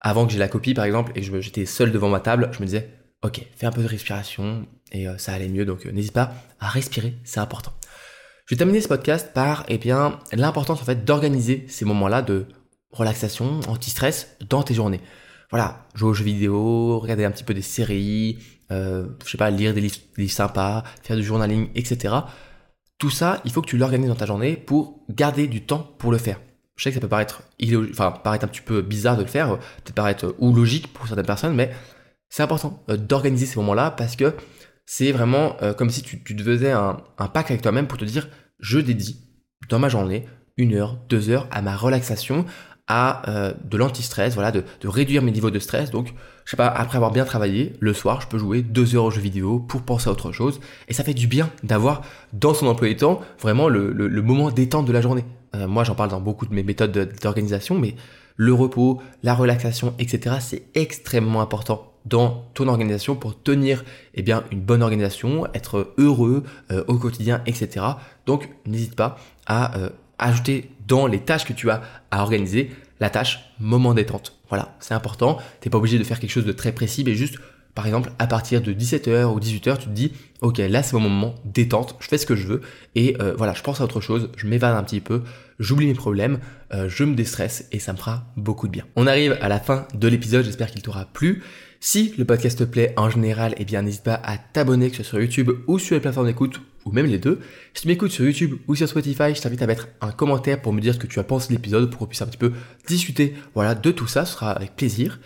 avant 0.00 0.26
que 0.26 0.32
j'ai 0.32 0.38
la 0.38 0.48
copie 0.48 0.74
par 0.74 0.84
exemple 0.84 1.12
et 1.16 1.20
que 1.20 1.40
j'étais 1.40 1.66
seul 1.66 1.90
devant 1.90 2.08
ma 2.08 2.20
table, 2.20 2.50
je 2.52 2.60
me 2.60 2.66
disais 2.66 2.90
ok, 3.22 3.44
fais 3.56 3.66
un 3.66 3.72
peu 3.72 3.82
de 3.82 3.88
respiration 3.88 4.66
et 4.92 5.08
euh, 5.08 5.18
ça 5.18 5.32
allait 5.32 5.48
mieux. 5.48 5.64
Donc 5.64 5.86
euh, 5.86 5.90
n'hésite 5.90 6.12
pas 6.12 6.32
à 6.60 6.68
respirer, 6.68 7.16
c'est 7.24 7.40
important. 7.40 7.72
Je 8.46 8.54
vais 8.54 8.58
terminer 8.58 8.80
ce 8.80 8.88
podcast 8.88 9.32
par 9.34 9.64
eh 9.68 9.78
bien 9.78 10.20
l'importance 10.32 10.80
en 10.80 10.84
fait 10.84 11.04
d'organiser 11.04 11.64
ces 11.68 11.84
moments-là 11.84 12.22
de 12.22 12.46
relaxation, 12.90 13.60
anti-stress 13.66 14.36
dans 14.48 14.62
tes 14.62 14.74
journées. 14.74 15.00
Voilà, 15.50 15.86
jouer 15.94 16.10
aux 16.10 16.14
jeux 16.14 16.24
vidéo, 16.24 16.98
regarder 16.98 17.24
un 17.24 17.30
petit 17.30 17.44
peu 17.44 17.54
des 17.54 17.62
séries, 17.62 18.38
euh, 18.72 19.06
je 19.24 19.30
sais 19.30 19.38
pas, 19.38 19.50
lire 19.50 19.74
des 19.74 19.80
livres, 19.80 19.96
des 20.16 20.22
livres 20.22 20.34
sympas, 20.34 20.82
faire 21.02 21.16
du 21.16 21.22
journaling, 21.22 21.68
etc. 21.74 22.14
Tout 22.98 23.10
ça, 23.10 23.40
il 23.44 23.52
faut 23.52 23.62
que 23.62 23.68
tu 23.68 23.76
l'organises 23.76 24.08
dans 24.08 24.16
ta 24.16 24.26
journée 24.26 24.56
pour 24.56 25.04
garder 25.08 25.46
du 25.46 25.62
temps 25.64 25.94
pour 25.98 26.10
le 26.10 26.18
faire. 26.18 26.40
Je 26.76 26.84
sais 26.84 26.90
que 26.90 26.94
ça 26.94 27.00
peut 27.00 27.08
paraître, 27.08 27.42
enfin, 27.90 28.10
paraître 28.10 28.44
un 28.44 28.48
petit 28.48 28.60
peu 28.60 28.82
bizarre 28.82 29.16
de 29.16 29.22
le 29.22 29.28
faire, 29.28 29.58
peut-être 29.58 29.94
paraître 29.94 30.34
ou 30.38 30.52
logique 30.52 30.92
pour 30.92 31.06
certaines 31.06 31.26
personnes, 31.26 31.54
mais 31.54 31.70
c'est 32.28 32.42
important 32.42 32.82
euh, 32.90 32.96
d'organiser 32.96 33.46
ces 33.46 33.56
moments-là 33.56 33.92
parce 33.92 34.16
que 34.16 34.34
c'est 34.84 35.12
vraiment 35.12 35.56
euh, 35.62 35.74
comme 35.74 35.90
si 35.90 36.02
tu, 36.02 36.22
te 36.22 36.42
faisais 36.42 36.72
un, 36.72 36.98
un 37.18 37.28
pacte 37.28 37.50
avec 37.50 37.62
toi-même 37.62 37.86
pour 37.86 37.98
te 37.98 38.04
dire 38.04 38.28
je 38.58 38.78
dédie 38.78 39.20
dans 39.68 39.78
ma 39.78 39.88
journée 39.88 40.26
une 40.56 40.74
heure, 40.74 40.98
deux 41.08 41.30
heures 41.30 41.48
à 41.50 41.62
ma 41.62 41.76
relaxation, 41.76 42.44
à 42.88 43.28
euh, 43.28 43.52
de 43.64 43.76
l'anti-stress, 43.76 44.34
voilà, 44.34 44.52
de, 44.52 44.62
de, 44.80 44.88
réduire 44.88 45.22
mes 45.22 45.32
niveaux 45.32 45.50
de 45.50 45.58
stress. 45.58 45.90
Donc, 45.90 46.14
je 46.44 46.50
sais 46.52 46.56
pas, 46.56 46.68
après 46.68 46.96
avoir 46.96 47.10
bien 47.10 47.24
travaillé, 47.24 47.72
le 47.80 47.92
soir, 47.92 48.20
je 48.20 48.28
peux 48.28 48.38
jouer 48.38 48.62
deux 48.62 48.94
heures 48.94 49.04
aux 49.04 49.10
jeux 49.10 49.20
vidéo 49.20 49.58
pour 49.58 49.82
penser 49.82 50.08
à 50.08 50.12
autre 50.12 50.30
chose. 50.32 50.60
Et 50.88 50.92
ça 50.92 51.02
fait 51.02 51.14
du 51.14 51.26
bien 51.26 51.50
d'avoir 51.64 52.02
dans 52.32 52.54
son 52.54 52.66
emploi 52.66 52.88
du 52.88 52.96
temps 52.96 53.20
vraiment 53.40 53.68
le, 53.68 53.92
le, 53.92 54.06
le 54.06 54.22
moment 54.22 54.50
détente 54.50 54.86
de 54.86 54.92
la 54.92 55.00
journée. 55.00 55.24
Euh, 55.56 55.66
moi, 55.66 55.84
j'en 55.84 55.94
parle 55.94 56.10
dans 56.10 56.20
beaucoup 56.20 56.46
de 56.46 56.54
mes 56.54 56.62
méthodes 56.62 57.14
d'organisation, 57.20 57.78
mais 57.78 57.96
le 58.36 58.52
repos, 58.52 59.00
la 59.22 59.34
relaxation, 59.34 59.94
etc., 59.98 60.36
c'est 60.40 60.64
extrêmement 60.74 61.40
important 61.40 61.92
dans 62.04 62.44
ton 62.54 62.68
organisation 62.68 63.16
pour 63.16 63.42
tenir 63.42 63.84
eh 64.14 64.22
bien, 64.22 64.44
une 64.52 64.60
bonne 64.60 64.82
organisation, 64.82 65.46
être 65.54 65.92
heureux 65.98 66.44
euh, 66.70 66.84
au 66.86 66.98
quotidien, 66.98 67.42
etc. 67.46 67.84
Donc 68.26 68.48
n'hésite 68.64 68.94
pas 68.94 69.18
à 69.46 69.76
euh, 69.76 69.90
ajouter 70.18 70.70
dans 70.86 71.06
les 71.06 71.20
tâches 71.20 71.44
que 71.44 71.52
tu 71.52 71.70
as 71.70 71.82
à 72.10 72.22
organiser 72.22 72.70
la 73.00 73.10
tâche 73.10 73.40
moment 73.58 73.94
détente. 73.94 74.38
Voilà, 74.48 74.76
c'est 74.80 74.94
important. 74.94 75.38
T'es 75.60 75.70
pas 75.70 75.78
obligé 75.78 75.98
de 75.98 76.04
faire 76.04 76.20
quelque 76.20 76.30
chose 76.30 76.46
de 76.46 76.52
très 76.52 76.72
précis, 76.72 77.02
mais 77.04 77.14
juste 77.14 77.38
par 77.76 77.86
exemple, 77.86 78.10
à 78.18 78.26
partir 78.26 78.62
de 78.62 78.72
17h 78.72 79.26
ou 79.26 79.38
18h, 79.38 79.76
tu 79.76 79.84
te 79.84 79.90
dis, 79.90 80.12
ok, 80.40 80.56
là 80.56 80.82
c'est 80.82 80.94
mon 80.94 81.10
moment 81.10 81.34
détente, 81.44 81.94
je 82.00 82.08
fais 82.08 82.16
ce 82.16 82.24
que 82.24 82.34
je 82.34 82.46
veux, 82.46 82.62
et 82.94 83.18
euh, 83.20 83.34
voilà, 83.36 83.52
je 83.52 83.62
pense 83.62 83.82
à 83.82 83.84
autre 83.84 84.00
chose, 84.00 84.30
je 84.38 84.46
m'évade 84.46 84.74
un 84.74 84.82
petit 84.82 85.00
peu, 85.00 85.22
j'oublie 85.58 85.86
mes 85.86 85.92
problèmes, 85.92 86.38
euh, 86.72 86.88
je 86.88 87.04
me 87.04 87.14
déstresse, 87.14 87.68
et 87.72 87.78
ça 87.78 87.92
me 87.92 87.98
fera 87.98 88.32
beaucoup 88.38 88.66
de 88.66 88.72
bien. 88.72 88.86
On 88.96 89.06
arrive 89.06 89.36
à 89.42 89.50
la 89.50 89.60
fin 89.60 89.86
de 89.92 90.08
l'épisode, 90.08 90.46
j'espère 90.46 90.70
qu'il 90.70 90.80
t'aura 90.80 91.04
plu. 91.04 91.42
Si 91.78 92.14
le 92.16 92.24
podcast 92.24 92.58
te 92.58 92.64
plaît 92.64 92.94
en 92.96 93.10
général, 93.10 93.54
eh 93.58 93.66
bien 93.66 93.82
n'hésite 93.82 94.04
pas 94.04 94.22
à 94.24 94.38
t'abonner, 94.38 94.88
que 94.88 94.96
ce 94.96 95.02
soit 95.02 95.18
sur 95.18 95.20
YouTube 95.20 95.50
ou 95.66 95.78
sur 95.78 95.96
les 95.96 96.00
plateformes 96.00 96.28
d'écoute, 96.28 96.62
ou 96.86 96.92
même 96.92 97.06
les 97.06 97.18
deux. 97.18 97.40
Si 97.74 97.82
tu 97.82 97.88
m'écoutes 97.88 98.12
sur 98.12 98.24
YouTube 98.24 98.54
ou 98.68 98.74
sur 98.74 98.88
Spotify, 98.88 99.34
je 99.34 99.42
t'invite 99.42 99.60
à 99.60 99.66
mettre 99.66 99.88
un 100.00 100.12
commentaire 100.12 100.62
pour 100.62 100.72
me 100.72 100.80
dire 100.80 100.94
ce 100.94 100.98
que 100.98 101.06
tu 101.06 101.18
as 101.18 101.24
pensé 101.24 101.48
de 101.48 101.52
l'épisode, 101.52 101.90
pour 101.90 101.98
qu'on 101.98 102.06
puisse 102.06 102.22
un 102.22 102.26
petit 102.26 102.38
peu 102.38 102.52
discuter 102.86 103.34
voilà, 103.54 103.74
de 103.74 103.90
tout 103.90 104.06
ça, 104.06 104.24
ce 104.24 104.32
sera 104.32 104.52
avec 104.52 104.76
plaisir. 104.76 105.18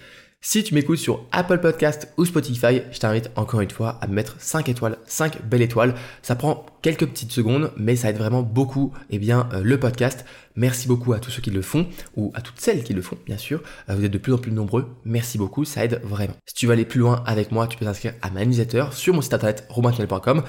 Si 0.42 0.64
tu 0.64 0.74
m'écoutes 0.74 0.96
sur 0.96 1.26
Apple 1.32 1.58
Podcast 1.58 2.08
ou 2.16 2.24
Spotify, 2.24 2.80
je 2.90 2.98
t'invite 2.98 3.30
encore 3.36 3.60
une 3.60 3.70
fois 3.70 3.98
à 4.00 4.06
me 4.06 4.14
mettre 4.14 4.36
5 4.40 4.70
étoiles, 4.70 4.96
5 5.04 5.42
belles 5.44 5.60
étoiles. 5.60 5.94
Ça 6.22 6.34
prend 6.34 6.64
quelques 6.80 7.06
petites 7.06 7.30
secondes, 7.30 7.70
mais 7.76 7.94
ça 7.94 8.08
aide 8.08 8.16
vraiment 8.16 8.42
beaucoup 8.42 8.90
eh 9.10 9.18
bien, 9.18 9.50
euh, 9.52 9.60
le 9.62 9.78
podcast. 9.78 10.24
Merci 10.56 10.88
beaucoup 10.88 11.12
à 11.12 11.18
tous 11.18 11.30
ceux 11.30 11.42
qui 11.42 11.50
le 11.50 11.60
font, 11.60 11.86
ou 12.16 12.32
à 12.34 12.40
toutes 12.40 12.58
celles 12.58 12.82
qui 12.82 12.94
le 12.94 13.02
font, 13.02 13.18
bien 13.26 13.36
sûr. 13.36 13.62
Euh, 13.90 13.94
vous 13.94 14.02
êtes 14.02 14.10
de 14.10 14.16
plus 14.16 14.32
en 14.32 14.38
plus 14.38 14.50
nombreux. 14.50 14.88
Merci 15.04 15.36
beaucoup, 15.36 15.66
ça 15.66 15.84
aide 15.84 16.00
vraiment. 16.04 16.34
Si 16.46 16.54
tu 16.54 16.66
veux 16.66 16.72
aller 16.72 16.86
plus 16.86 17.00
loin 17.00 17.22
avec 17.26 17.52
moi, 17.52 17.66
tu 17.66 17.76
peux 17.76 17.84
t'inscrire 17.84 18.14
à 18.22 18.30
ma 18.30 18.42
newsletter 18.46 18.86
sur 18.92 19.12
mon 19.12 19.20
site 19.20 19.34
internet 19.34 19.66
romaincanel.com 19.68 20.42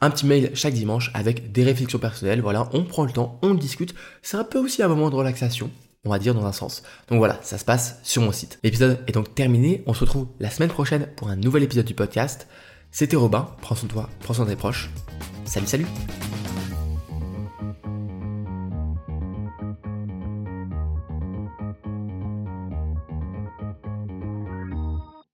un 0.00 0.10
petit 0.10 0.26
mail 0.26 0.50
chaque 0.54 0.74
dimanche 0.74 1.10
avec 1.14 1.52
des 1.52 1.64
réflexions 1.64 1.98
personnelles. 1.98 2.40
Voilà, 2.40 2.68
on 2.72 2.84
prend 2.84 3.04
le 3.04 3.12
temps, 3.12 3.38
on 3.42 3.54
discute. 3.54 3.94
C'est 4.22 4.36
un 4.36 4.44
peu 4.44 4.58
aussi 4.58 4.82
un 4.82 4.88
moment 4.88 5.10
de 5.10 5.16
relaxation 5.16 5.70
on 6.04 6.10
va 6.10 6.18
dire 6.18 6.34
dans 6.34 6.46
un 6.46 6.52
sens. 6.52 6.82
Donc 7.08 7.18
voilà, 7.18 7.38
ça 7.42 7.58
se 7.58 7.64
passe 7.64 7.98
sur 8.02 8.22
mon 8.22 8.32
site. 8.32 8.58
L'épisode 8.62 8.98
est 9.06 9.12
donc 9.12 9.34
terminé, 9.34 9.82
on 9.86 9.94
se 9.94 10.00
retrouve 10.00 10.28
la 10.40 10.50
semaine 10.50 10.70
prochaine 10.70 11.08
pour 11.16 11.28
un 11.28 11.36
nouvel 11.36 11.62
épisode 11.62 11.84
du 11.84 11.94
podcast. 11.94 12.48
C'était 12.90 13.16
Robin, 13.16 13.48
prends 13.60 13.74
soin 13.74 13.88
de 13.88 13.92
toi, 13.92 14.08
prends 14.20 14.34
soin 14.34 14.44
de 14.44 14.50
tes 14.50 14.56
proches. 14.56 14.90
Salut 15.44 15.66
salut 15.66 15.86